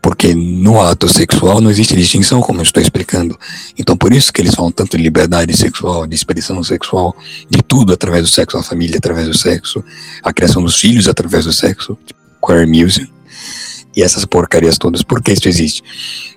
[0.00, 3.38] Porque no ato sexual não existe distinção, como eu estou explicando.
[3.78, 7.16] Então, por isso que eles falam tanto de liberdade sexual, de expressão sexual,
[7.48, 9.82] de tudo através do sexo, a família através do sexo,
[10.22, 13.08] a criação dos filhos através do sexo, tipo queer music
[13.94, 15.02] e essas porcarias todas.
[15.02, 15.82] Por que isso existe?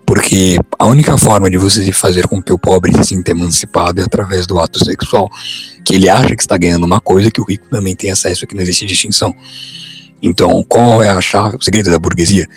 [0.05, 4.03] Porque a única forma de você fazer com que o pobre se sinta emancipado é
[4.03, 5.29] através do ato sexual.
[5.83, 8.55] Que ele acha que está ganhando uma coisa que o rico também tem acesso, que
[8.55, 9.35] não existe distinção.
[10.21, 12.47] Então, qual é a chave, o segredo da burguesia?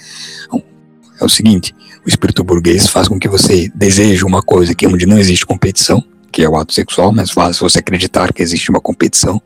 [1.20, 1.74] É o seguinte:
[2.04, 6.02] o espírito burguês faz com que você deseje uma coisa que onde não existe competição,
[6.32, 9.40] que é o ato sexual, mas faz você acreditar que existe uma competição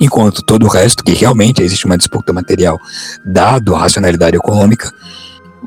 [0.00, 2.78] enquanto todo o resto, que realmente existe uma disputa material,
[3.24, 4.92] dado a racionalidade econômica,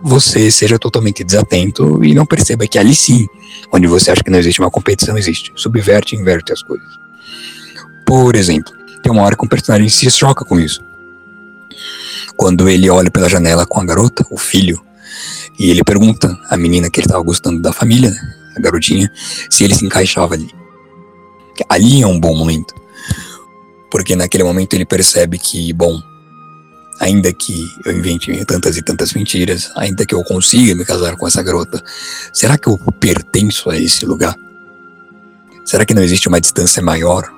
[0.03, 3.25] você seja totalmente desatento e não perceba que ali sim,
[3.71, 5.51] onde você acha que não existe uma competição, existe.
[5.55, 6.87] Subverte e inverte as coisas.
[8.05, 10.81] Por exemplo, tem uma hora que um personagem se choca com isso.
[12.35, 14.79] Quando ele olha pela janela com a garota, o filho,
[15.57, 19.11] e ele pergunta à menina que ele estava gostando da família, né, a garotinha,
[19.49, 20.51] se ele se encaixava ali.
[21.67, 22.75] Ali é um bom momento
[23.89, 26.01] porque naquele momento ele percebe que, bom,
[26.99, 31.27] ainda que eu invente tantas e tantas mentiras, ainda que eu consiga me casar com
[31.27, 31.83] essa garota,
[32.33, 34.35] será que eu pertenço a esse lugar?
[35.65, 37.29] Será que não existe uma distância maior?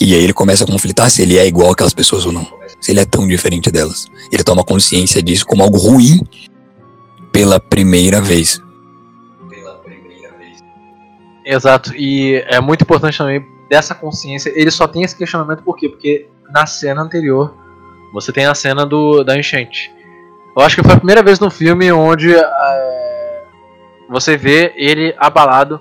[0.00, 2.46] E aí ele começa a conflitar se ele é igual aquelas pessoas ou não.
[2.80, 4.06] Se ele é tão diferente delas.
[4.32, 6.20] Ele toma consciência disso como algo ruim
[7.32, 8.60] pela primeira vez.
[11.44, 11.94] Exato.
[11.94, 15.88] E é muito importante também dessa consciência, ele só tem esse questionamento por quê?
[15.88, 17.54] Porque na cena anterior
[18.12, 19.92] você tem a cena do, da enchente.
[20.56, 23.42] Eu acho que foi a primeira vez no filme onde é,
[24.08, 25.80] você vê ele abalado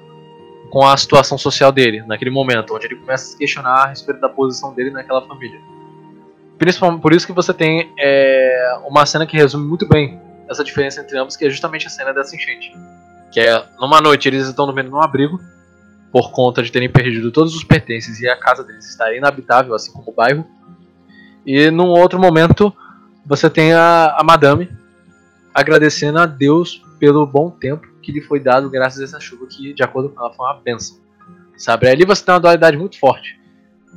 [0.72, 4.20] com a situação social dele, naquele momento, onde ele começa a se questionar a respeito
[4.20, 5.62] da posição dele naquela família.
[6.58, 10.20] Principalmente por isso que você tem é, uma cena que resume muito bem
[10.50, 12.74] essa diferença entre ambos, que é justamente a cena dessa enchente.
[13.32, 15.40] Que é numa noite eles estão dormindo num abrigo,
[16.14, 19.91] por conta de terem perdido todos os pertences e a casa deles estar inabitável, assim
[19.91, 20.45] como o bairro.
[21.43, 22.72] E num outro momento,
[23.26, 24.70] você tem a, a Madame
[25.51, 29.74] agradecendo a Deus pelo bom tempo que lhe foi dado graças a essa chuva que,
[29.74, 30.99] de acordo com ela, foi uma bênção.
[31.57, 31.89] Sabe?
[31.89, 33.39] Ali você tem uma dualidade muito forte.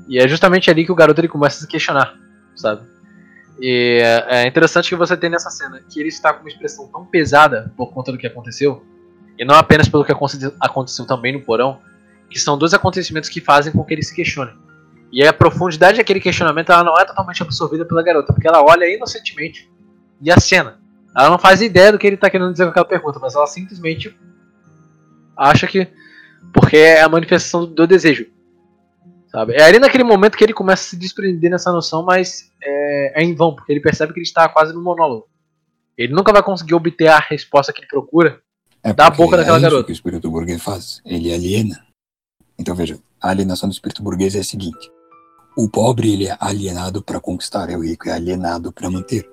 [0.08, 2.14] E é justamente ali que o garoto ele começa a se questionar,
[2.54, 2.80] sabe?
[3.60, 7.04] E é interessante que você tem nessa cena que ele está com uma expressão tão
[7.04, 8.82] pesada por conta do que aconteceu,
[9.38, 11.78] e não apenas pelo que aconteceu também no porão,
[12.30, 14.52] que são dois acontecimentos que fazem com que ele se questione.
[15.12, 18.92] E a profundidade daquele questionamento ela não é totalmente absorvida pela garota, porque ela olha
[18.92, 19.70] inocentemente
[20.20, 20.80] e a cena.
[21.16, 23.46] Ela não faz ideia do que ele está querendo dizer com aquela pergunta, mas ela
[23.46, 24.14] simplesmente
[25.36, 25.88] acha que.
[26.52, 28.26] Porque é a manifestação do desejo.
[29.28, 29.54] Sabe?
[29.54, 33.24] É ali naquele momento que ele começa a se desprender nessa noção, mas é, é
[33.24, 35.26] em vão, porque ele percebe que ele está quase no monólogo.
[35.96, 38.40] Ele nunca vai conseguir obter a resposta que ele procura
[38.82, 39.86] é da boca daquela é isso garota.
[39.86, 41.00] que o espírito burguês faz.
[41.04, 41.85] Ele aliena
[42.58, 44.90] então veja, a alienação do espírito burguês é a seguinte:
[45.56, 49.28] o pobre ele é alienado para conquistar, é o rico é alienado para manter.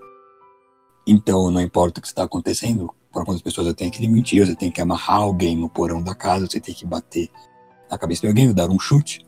[1.06, 4.56] Então não importa o que está acontecendo, para quantas pessoas eu tenho que mentir, você
[4.56, 7.30] tem que amarrar alguém no porão da casa, você tem que bater
[7.90, 9.26] na cabeça de alguém, dar um chute.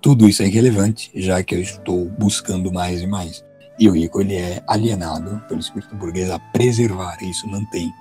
[0.00, 3.44] Tudo isso é irrelevante, já que eu estou buscando mais e mais.
[3.78, 7.92] E o rico ele é alienado pelo espírito burguês a preservar, isso mantém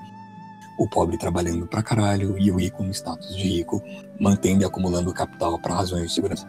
[0.78, 3.82] o pobre trabalhando pra caralho e o rico no status de rico,
[4.20, 6.48] mantendo e acumulando capital para razões de segurança.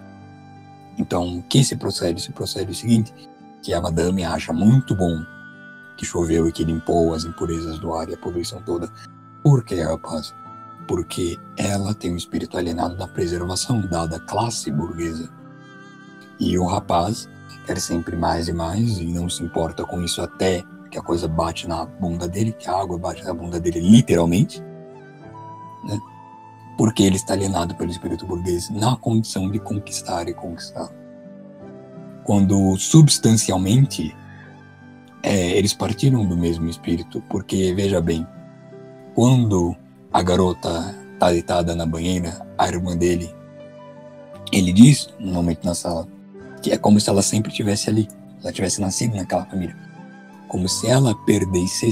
[0.98, 2.20] Então, o que se procede?
[2.20, 3.14] Se procede o seguinte,
[3.62, 5.24] que a madame acha muito bom
[5.96, 8.88] que choveu e que limpou as impurezas do ar e a poluição toda.
[9.42, 10.34] Por que, rapaz?
[10.86, 15.28] Porque ela tem um espírito alienado da preservação, dada a classe burguesa.
[16.38, 17.28] E o rapaz
[17.66, 21.28] quer sempre mais e mais e não se importa com isso até que a coisa
[21.28, 24.62] bate na bunda dele, que a água bate na bunda dele literalmente,
[25.84, 25.98] né?
[26.78, 30.88] Porque ele está alienado pelo espírito burguês na condição de conquistar e conquistar.
[32.24, 34.16] Quando substancialmente
[35.22, 38.26] é, eles partiram do mesmo espírito, porque veja bem,
[39.14, 39.76] quando
[40.12, 43.34] a garota está deitada na banheira, a irmã dele,
[44.52, 46.06] ele diz, no momento na sala,
[46.62, 48.08] que é como se ela sempre estivesse ali,
[48.42, 49.76] ela tivesse nascido naquela família,
[50.48, 51.90] como se ela perdesse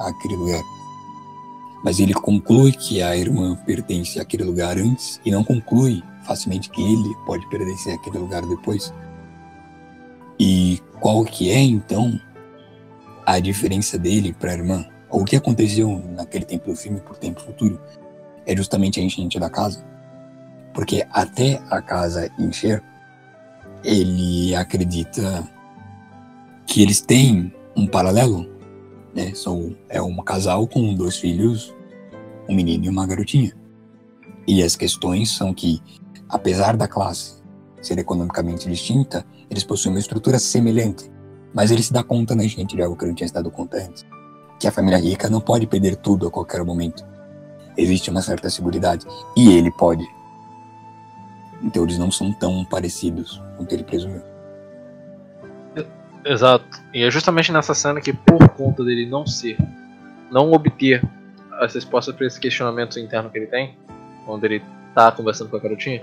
[0.00, 0.62] aquele lugar.
[1.84, 6.82] Mas ele conclui que a irmã pertence àquele lugar antes e não conclui facilmente que
[6.82, 8.92] ele pode pertencer àquele lugar depois.
[10.40, 12.18] E qual que é então
[13.26, 14.86] a diferença dele para a irmã?
[15.10, 17.78] O que aconteceu naquele tempo do filme por tempo futuro?
[18.46, 19.84] É justamente a enchente da casa.
[20.72, 22.82] Porque até a casa encher,
[23.84, 25.46] ele acredita
[26.66, 28.50] que eles têm um paralelo,
[29.14, 29.32] né?
[29.34, 31.74] São, é um casal com dois filhos,
[32.48, 33.52] um menino e uma garotinha.
[34.46, 35.80] E as questões são que,
[36.28, 37.42] apesar da classe
[37.80, 41.10] ser economicamente distinta, eles possuem uma estrutura semelhante.
[41.54, 43.50] Mas ele se dá conta, né, gente, de algo que eu não tinha se dado
[43.50, 44.04] conta antes.
[44.58, 47.04] Que a família rica não pode perder tudo a qualquer momento.
[47.76, 49.06] Existe uma certa segurança.
[49.36, 50.04] E ele pode.
[51.62, 54.33] Então eles não são tão parecidos quanto ele presumiu.
[56.24, 56.64] Exato.
[56.92, 59.58] E é justamente nessa cena que, por conta dele não ser,
[60.30, 61.02] não obter
[61.60, 63.76] as respostas para esse questionamento interno que ele tem,
[64.24, 64.62] quando ele
[64.94, 66.02] tá conversando com a garotinha,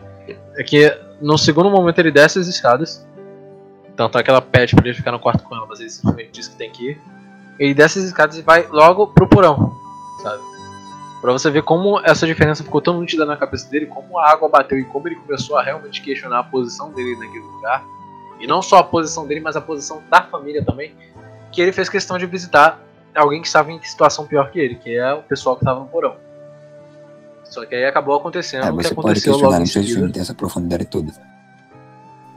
[0.58, 3.06] é que no segundo momento ele desce as escadas,
[3.96, 6.32] tanto é que ela pede pra ele ficar no quarto com ela, mas ele simplesmente
[6.32, 7.02] diz que tem que ir.
[7.60, 9.74] Ele desce as escadas e vai logo pro porão,
[10.22, 10.42] sabe?
[11.22, 14.50] Pra você ver como essa diferença ficou tão nítida na cabeça dele, como a água
[14.50, 17.84] bateu e como ele começou a realmente questionar a posição dele naquele lugar.
[18.42, 20.94] E não só a posição dele, mas a posição da família também.
[21.52, 22.80] Que ele fez questão de visitar
[23.14, 25.86] alguém que estava em situação pior que ele, que é o pessoal que estava no
[25.88, 26.16] porão.
[27.44, 30.10] Só que aí acabou acontecendo É, o que aconteceu logo questionar, em não seguida.
[30.14, 31.12] tem essa profundidade toda.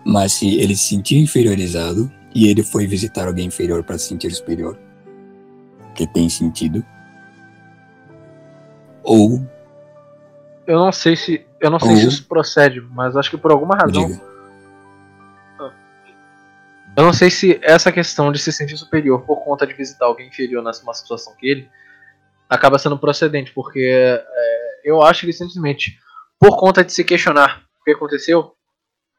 [0.04, 4.30] Mas se ele se sentiu inferiorizado e ele foi visitar alguém inferior para se sentir
[4.32, 4.76] superior,
[5.94, 6.84] que tem sentido.
[9.02, 9.40] Ou,
[10.66, 11.46] Eu não sei se.
[11.60, 14.08] Eu não sei Ou- se isso procede, mas acho que por alguma razão.
[14.08, 14.20] diga,
[16.96, 20.28] Eu não sei se essa questão de se sentir superior por conta de visitar alguém
[20.28, 21.68] inferior numa situação que ele
[22.48, 25.98] acaba sendo procedente, porque é, eu acho que simplesmente
[26.38, 28.52] por conta de se questionar o que aconteceu,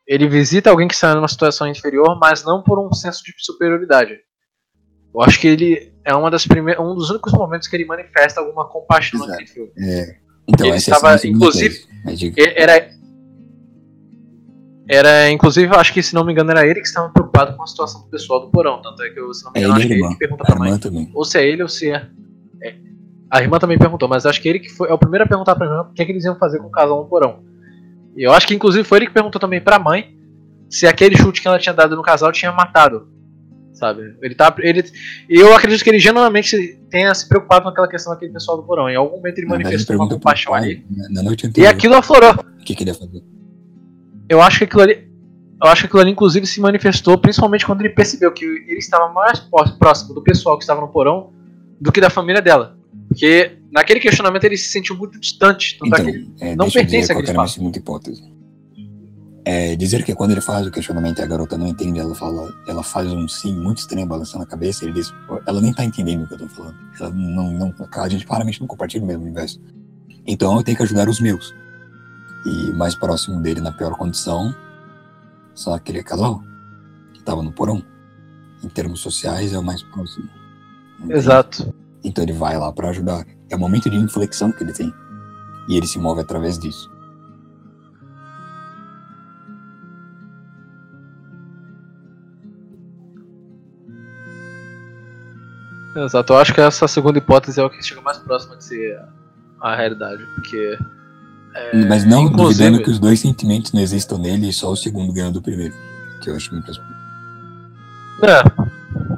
[0.08, 4.20] ele visita alguém que está numa situação inferior, mas não por um senso de superioridade.
[5.14, 8.40] Eu acho que ele é uma das primeiras, um dos únicos momentos que ele manifesta
[8.40, 9.32] alguma compaixão Exato.
[9.32, 9.72] naquele filme.
[9.80, 10.18] é,
[10.48, 11.86] então Ele é estava, segunda inclusive,
[12.56, 12.95] Era.
[14.88, 17.64] Era, inclusive, eu acho que, se não me engano, era ele que estava preocupado com
[17.64, 18.82] a situação do pessoal do porão.
[18.82, 20.04] Tanto é que, eu, se não me É engano, ele acho e que a ele
[20.04, 20.14] irmã.
[20.14, 20.78] que pergunta pra mãe.
[20.78, 21.12] também.
[21.14, 22.08] Ou se é ele ou se é.
[22.64, 22.76] é.
[23.32, 25.56] A irmã também perguntou, mas acho que ele que foi, é o primeiro a perguntar
[25.56, 27.40] pra irmã o que, é que eles iam fazer com o casal no porão.
[28.16, 30.16] E eu acho que, inclusive, foi ele que perguntou também pra mãe
[30.70, 33.08] se aquele chute que ela tinha dado no casal tinha matado.
[33.74, 34.16] Sabe?
[34.22, 34.56] Ele tá.
[34.60, 34.84] Ele,
[35.30, 38.64] e eu acredito que ele genuinamente tenha se preocupado com aquela questão daquele pessoal do
[38.64, 38.88] porão.
[38.90, 40.86] Em algum momento ele manifestou uma compaixão pai, ali.
[40.90, 42.32] na, na noite E anterior, aquilo aflorou.
[42.36, 43.22] o que, que ele ia fazer.
[44.30, 45.08] Eu acho que aquilo ali.
[45.64, 49.12] Eu acho que aquilo ali, inclusive, se manifestou principalmente quando ele percebeu que ele estava
[49.14, 49.40] mais
[49.80, 51.32] próximo do pessoal que estava no porão
[51.80, 52.78] do que da família dela.
[53.08, 55.78] Porque naquele questionamento ele se sentiu muito distante.
[55.82, 57.54] É Então, que ele- é, não pertence àquele espaço.
[57.56, 58.36] segunda hipótese.
[59.48, 62.52] É, dizer que quando ele faz o questionamento e a garota não entende, ela fala,
[62.68, 65.14] ela faz um sim muito estranho, balançando a cabeça, ele diz,
[65.46, 66.76] ela nem tá entendendo o que eu tô falando.
[67.00, 69.62] Ela não, não, a gente claramente não compartilha o mesmo universo.
[70.26, 71.54] Então eu tenho que ajudar os meus.
[72.46, 74.54] E mais próximo dele, na pior condição,
[75.56, 76.42] só aquele casal
[77.14, 77.84] que tava no porão.
[78.64, 80.30] Em termos sociais, é o mais próximo.
[81.00, 81.14] Entende?
[81.14, 81.74] Exato.
[82.04, 83.26] Então ele vai lá pra ajudar.
[83.50, 84.94] É o momento de inflexão que ele tem.
[85.68, 86.90] E ele se move através disso.
[95.96, 96.34] Exato.
[96.34, 99.00] Eu acho que essa segunda hipótese é o que chega mais próximo de ser
[99.62, 100.26] a realidade.
[100.36, 100.78] Porque.
[101.56, 104.76] É, Mas não inclusive- duvidando que os dois sentimentos não existam nele e só o
[104.76, 105.74] segundo ganha do primeiro.
[106.22, 106.72] Que eu acho muito.
[108.24, 108.42] É,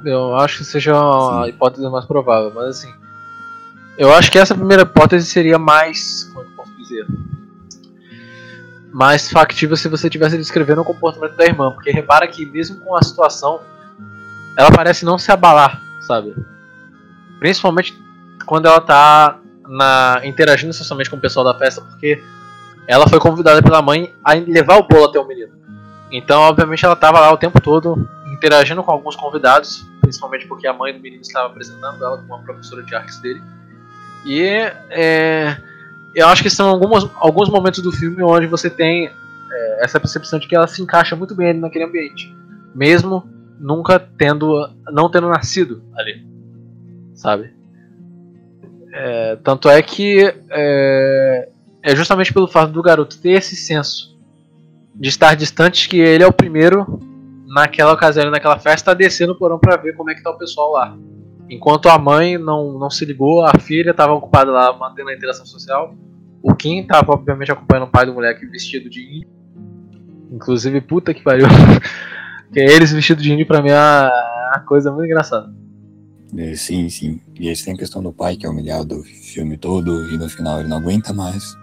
[0.09, 2.91] eu acho que seja a hipótese mais provável, mas assim.
[3.97, 6.23] Eu acho que essa primeira hipótese seria mais.
[6.25, 7.05] Como é que eu posso dizer?
[8.93, 12.95] Mais factível se você estivesse descrevendo o comportamento da irmã, porque repara que mesmo com
[12.95, 13.59] a situação,
[14.55, 16.35] ela parece não se abalar, sabe?
[17.39, 17.95] Principalmente
[18.45, 22.21] quando ela tá na, interagindo socialmente com o pessoal da festa, porque
[22.87, 25.51] ela foi convidada pela mãe a levar o bolo até o menino.
[26.11, 30.73] Então, obviamente, ela estava lá o tempo todo interagindo com alguns convidados, principalmente porque a
[30.73, 33.41] mãe do menino estava apresentando ela como uma professora de artes dele.
[34.25, 34.41] E
[34.89, 35.57] é,
[36.15, 40.39] eu acho que são alguns, alguns momentos do filme onde você tem é, essa percepção
[40.39, 42.33] de que ela se encaixa muito bem ali naquele ambiente,
[42.73, 43.27] mesmo
[43.59, 46.25] nunca tendo, não tendo nascido ali,
[47.13, 47.56] sabe?
[48.99, 51.49] É, tanto é que é,
[51.83, 54.17] é justamente pelo fato do garoto ter esse senso
[54.95, 56.99] de estar distante que ele é o primeiro
[57.45, 60.37] naquela ocasião, naquela festa, a descer no porão para ver como é que tá o
[60.37, 60.97] pessoal lá.
[61.47, 65.45] Enquanto a mãe não, não se ligou, a filha estava ocupada lá mantendo a interação
[65.45, 65.93] social.
[66.41, 69.29] O Kim estava obviamente acompanhando o pai do moleque vestido de índio.
[70.31, 71.45] Inclusive, puta que pariu.
[72.51, 74.09] que eles vestidos de índio pra mim é
[74.55, 75.53] uma coisa muito engraçada.
[76.35, 77.21] É, sim, sim.
[77.39, 80.27] E aí tem a questão do pai que é humilhado o filme todo e no
[80.27, 81.57] final ele não aguenta mais.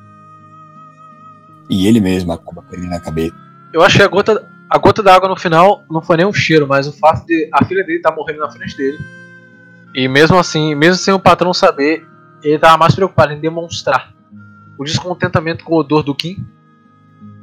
[1.68, 3.34] E ele mesmo acaba perdendo a cabeça.
[3.72, 6.66] Eu acho que a gota, a gota d'água no final não foi nem um cheiro,
[6.66, 8.98] mas o fato de a filha dele estar tá morrendo na frente dele.
[9.94, 12.06] E mesmo assim, mesmo sem o patrão saber,
[12.42, 14.14] ele estava mais preocupado em demonstrar
[14.78, 16.44] o descontentamento com o odor do Kim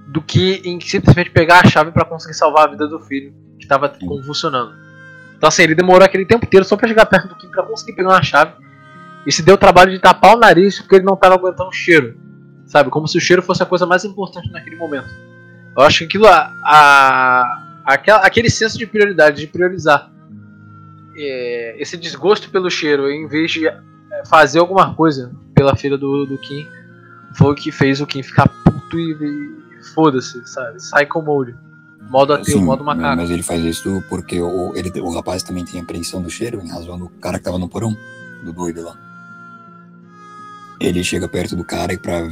[0.08, 3.64] do que em simplesmente pegar a chave para conseguir salvar a vida do filho que
[3.64, 4.81] estava convulsionando.
[5.42, 7.94] Então assim, ele demorou aquele tempo inteiro só para chegar perto do Kim para conseguir
[7.94, 8.54] pegar uma chave
[9.26, 11.74] e se deu o trabalho de tapar o nariz porque ele não estava aguentando o
[11.74, 12.16] cheiro,
[12.68, 12.92] sabe?
[12.92, 15.10] Como se o cheiro fosse a coisa mais importante naquele momento.
[15.76, 17.64] Eu acho que aquilo, a, a,
[18.18, 20.12] aquele senso de prioridade, de priorizar
[21.16, 23.82] é, esse desgosto pelo cheiro, em vez de é,
[24.30, 26.68] fazer alguma coisa pela filha do, do Kim,
[27.34, 29.12] foi o que fez o Kim ficar puto e,
[29.80, 30.78] e foda-se, sabe?
[30.78, 31.56] Psycho mode.
[32.12, 33.16] Modo ateu, Sim, modo macaco.
[33.16, 36.70] Mas ele faz isso porque o, ele, o rapaz também tem apreensão do cheiro, em
[36.70, 37.96] razão do cara que tava no porão,
[38.44, 38.98] do doido lá.
[40.78, 42.28] Ele chega perto do cara pra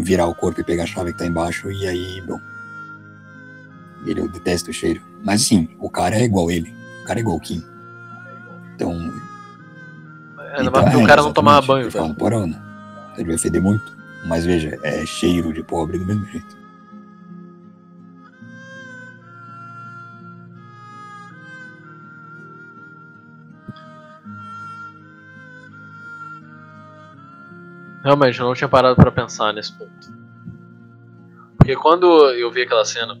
[0.00, 2.40] virar o corpo e pegar a chave que tá embaixo, e aí, bom.
[4.04, 5.00] Ele detesta o cheiro.
[5.22, 6.74] Mas sim, o cara é igual ele.
[7.02, 7.62] O cara é igual o Kim.
[8.74, 8.90] Então.
[10.36, 12.08] É, então, é, o cara não tomava banho, velho.
[12.08, 12.60] no porão, né?
[13.16, 13.96] Ele vai feder muito.
[14.26, 16.61] Mas veja, é cheiro de pobre do mesmo jeito.
[28.02, 30.22] Realmente, eu não tinha parado para pensar nesse ponto.
[31.56, 33.20] Porque quando eu vi aquela cena,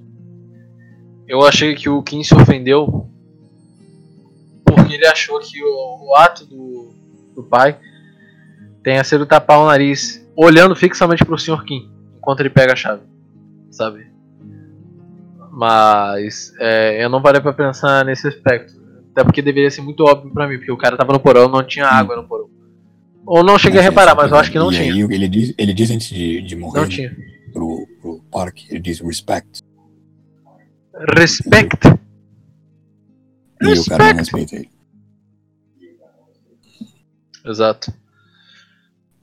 [1.28, 3.08] eu achei que o Kim se ofendeu
[4.64, 6.92] porque ele achou que o, o ato do,
[7.36, 7.78] do pai
[8.82, 11.62] tenha sido tapar o nariz olhando fixamente pro Sr.
[11.64, 13.02] Kim enquanto ele pega a chave,
[13.70, 14.06] sabe?
[15.50, 18.72] Mas é, eu não parei pra pensar nesse aspecto.
[19.12, 21.62] Até porque deveria ser muito óbvio pra mim, porque o cara tava no porão não
[21.62, 22.48] tinha água no porão.
[23.26, 24.92] Ou não cheguei a reparar, mas eu acho que não e tinha.
[24.92, 27.16] Aí, ele, diz, ele diz antes de, de morrer não tinha.
[27.52, 29.60] Pro, pro parque, ele diz respect.
[31.16, 31.78] Respect?
[33.60, 33.80] E respect.
[33.80, 34.70] o cara não respeita ele.
[37.44, 37.92] Exato.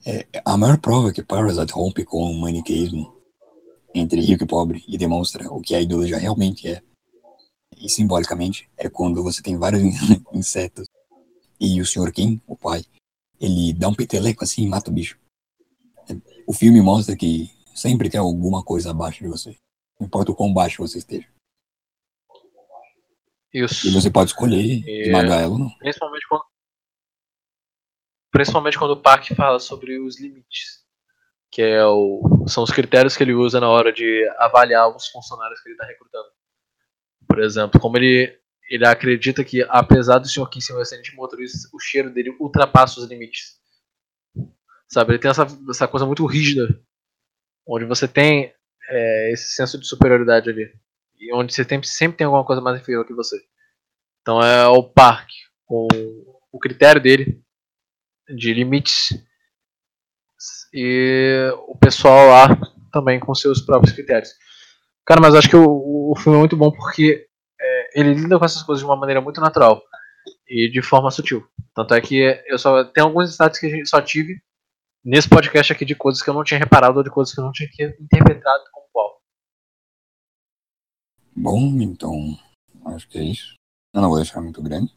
[0.05, 3.13] É, a maior prova que Parasite rompe com o maniqueísmo
[3.93, 6.81] entre rico e pobre e demonstra o que a ideologia realmente é,
[7.77, 9.81] e simbolicamente, é quando você tem vários
[10.33, 10.87] insetos
[11.59, 12.11] e o Sr.
[12.11, 12.83] Kim, o pai,
[13.39, 15.17] ele dá um peteleco assim e mata o bicho.
[16.47, 19.55] O filme mostra que sempre tem alguma coisa abaixo de você,
[19.99, 21.27] não importa o quão baixo você esteja.
[23.53, 23.87] Isso.
[23.87, 25.07] E você pode escolher é...
[25.07, 25.69] esmagar ela ou não.
[25.77, 26.43] Principalmente quando,
[28.31, 30.83] principalmente quando o Park fala sobre os limites,
[31.51, 35.59] que é o, são os critérios que ele usa na hora de avaliar os funcionários
[35.61, 36.29] que ele está recrutando.
[37.27, 40.47] Por exemplo, como ele, ele acredita que, apesar do Sr.
[40.47, 43.57] Kim ser um excelente motorista, o cheiro dele ultrapassa os limites.
[44.87, 46.79] Sabe, ele tem essa, essa coisa muito rígida,
[47.67, 48.53] onde você tem
[48.89, 50.71] é, esse senso de superioridade ali.
[51.19, 53.37] E onde você tem, sempre tem alguma coisa mais inferior que você.
[54.21, 55.29] Então é o Park,
[55.65, 55.87] com
[56.51, 57.41] o critério dele,
[58.27, 59.09] de limites
[60.73, 62.61] e o pessoal lá
[62.91, 64.31] também com seus próprios critérios.
[65.05, 67.28] Cara, mas acho que o, o filme é muito bom porque
[67.93, 69.81] ele lida com essas coisas de uma maneira muito natural
[70.47, 71.47] e de forma sutil.
[71.73, 74.41] Tanto é que eu só tenho alguns insights que a gente só tive
[75.03, 77.45] nesse podcast aqui de coisas que eu não tinha reparado ou de coisas que eu
[77.45, 77.69] não tinha
[77.99, 79.21] interpretado como qual.
[81.35, 82.37] Bom, então
[82.87, 83.55] acho que é isso.
[83.93, 84.93] Eu não vou deixar muito grande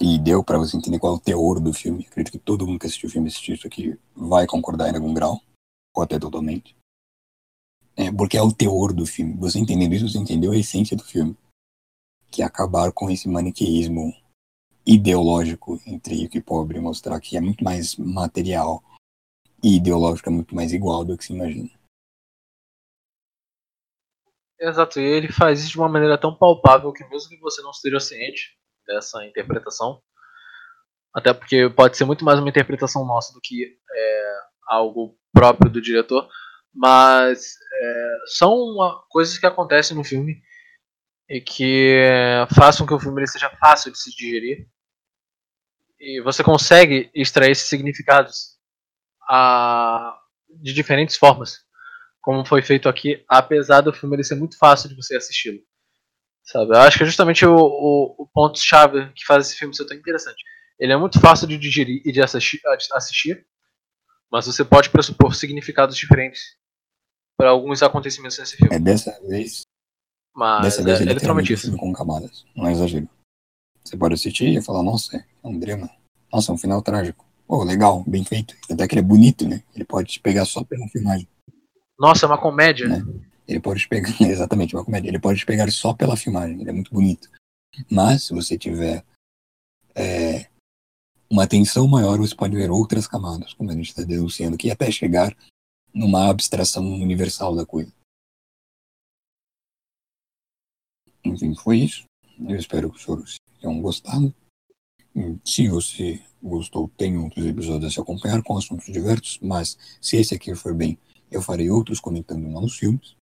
[0.00, 2.06] e deu para você entender qual é o teor do filme.
[2.08, 5.12] Acredito que todo mundo que assistiu o filme assistiu isso aqui vai concordar em algum
[5.12, 5.40] grau,
[5.94, 6.76] ou até totalmente.
[7.96, 9.34] É, porque é o teor do filme.
[9.38, 11.36] Você entendendo isso, você entendeu a essência do filme.
[12.30, 14.12] Que acabar com esse maniqueísmo
[14.86, 18.82] ideológico entre rico e pobre, mostrar que é muito mais material
[19.62, 21.70] e ideológico é muito mais igual do que se imagina.
[24.60, 27.70] Exato, e ele faz isso de uma maneira tão palpável que mesmo que você não
[27.70, 28.56] esteja ciente
[28.86, 30.02] dessa interpretação,
[31.14, 34.34] até porque pode ser muito mais uma interpretação nossa do que é,
[34.68, 36.28] algo próprio do diretor,
[36.74, 38.74] mas é, são
[39.08, 40.40] coisas que acontecem no filme
[41.28, 41.96] e que
[42.54, 44.66] façam que o filme seja fácil de se digerir
[46.00, 48.56] e você consegue extrair esses significados
[49.28, 50.16] a,
[50.48, 51.58] de diferentes formas,
[52.20, 55.58] como foi feito aqui, apesar do filme ser muito fácil de você assisti-lo.
[56.44, 56.70] Sabe?
[56.70, 59.96] Eu acho que é justamente o, o, o ponto-chave que faz esse filme ser tão
[59.96, 60.42] interessante.
[60.78, 62.60] Ele é muito fácil de digerir e de assistir,
[62.94, 63.46] assistir
[64.30, 66.56] mas você pode pressupor significados diferentes
[67.36, 68.74] para alguns acontecimentos nesse filme.
[68.74, 69.62] É dessa vez.
[70.38, 71.76] Mas dessa vez é, ele é literalmente isso.
[71.76, 73.08] com camadas, não é exagero.
[73.82, 75.90] Você pode assistir e falar, nossa, é um drama.
[76.32, 77.26] Nossa, é um final trágico.
[77.44, 78.54] Pô, legal, bem feito.
[78.70, 79.64] Até que ele é bonito, né?
[79.74, 81.26] Ele pode te pegar só pela filmagem.
[81.98, 82.86] Nossa, é uma comédia.
[82.86, 83.04] Né?
[83.48, 85.08] Ele pode te pegar, exatamente, uma comédia.
[85.08, 87.28] Ele pode te pegar só pela filmagem, ele é muito bonito.
[87.90, 89.04] Mas, se você tiver
[89.92, 90.46] é,
[91.28, 94.88] uma atenção maior, você pode ver outras camadas, como a gente está denunciando aqui, até
[94.92, 95.36] chegar
[95.92, 97.92] numa abstração universal da coisa.
[101.28, 102.04] Enfim, foi isso.
[102.38, 104.34] Eu espero que os senhores tenham gostado.
[105.44, 110.34] Se você gostou, tem outros episódios a se acompanhar com assuntos diversos, mas se esse
[110.34, 110.98] aqui for bem,
[111.30, 113.16] eu farei outros comentando nos filmes.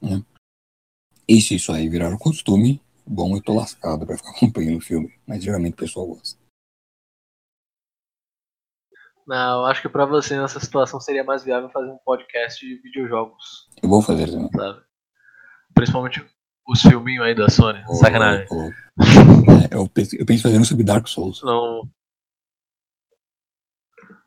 [0.00, 0.24] Né?
[1.28, 4.84] E se isso aí virar um costume, bom, eu tô lascado pra ficar acompanhando o
[4.84, 6.42] filme, mas geralmente o pessoal gosta.
[9.26, 12.76] Não, eu acho que pra você nessa situação seria mais viável fazer um podcast de
[12.82, 13.70] videojogos.
[13.82, 14.50] Eu vou fazer também.
[14.52, 14.84] Sabe?
[15.74, 16.24] Principalmente
[16.66, 17.82] os filminhos aí da Sony.
[17.88, 18.46] Oh, Sacanagem.
[18.50, 18.70] oh,
[19.70, 21.42] eu, penso, eu penso fazendo sobre Dark Souls.
[21.42, 21.88] Não.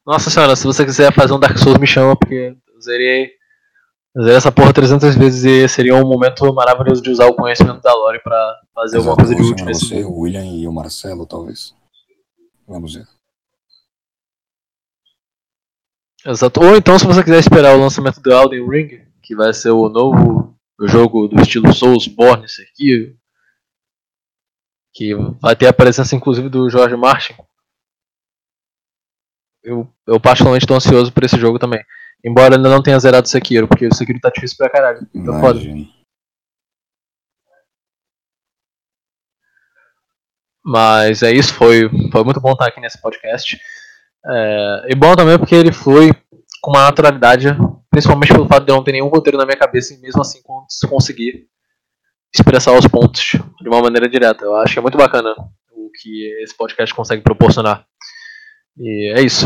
[0.05, 3.31] Nossa senhora, se você quiser fazer um Dark Souls, me chama, porque eu zerei,
[4.15, 7.81] eu zerei essa porra 300 vezes e seria um momento maravilhoso de usar o conhecimento
[7.81, 10.71] da Lore pra fazer Exato, alguma coisa de útil nesse você, o William e o
[10.71, 11.75] Marcelo, talvez.
[12.67, 13.07] Vamos ver.
[16.25, 16.61] Exato.
[16.61, 19.87] Ou então, se você quiser esperar o lançamento do Elden Ring, que vai ser o
[19.87, 23.17] novo jogo do estilo Soulsborne, Sekiro,
[24.93, 27.35] que vai ter a presença inclusive do George Martin.
[29.63, 31.83] Eu, eu particularmente estou ansioso por esse jogo também.
[32.23, 35.05] Embora ainda não tenha zerado Sekiro, porque o Sekiro tá difícil pra caralho.
[35.25, 35.59] Tá foda.
[40.63, 43.57] Mas é isso, foi, foi muito bom estar aqui nesse podcast.
[44.25, 46.11] É, e bom também porque ele foi
[46.67, 47.47] com uma naturalidade,
[47.89, 50.41] principalmente pelo fato de eu não ter nenhum roteiro na minha cabeça e mesmo assim
[50.43, 51.47] cons- conseguir
[52.35, 54.43] expressar os pontos de uma maneira direta.
[54.43, 55.33] Eu acho que é muito bacana
[55.71, 57.85] o que esse podcast consegue proporcionar.
[58.77, 59.45] E é isso.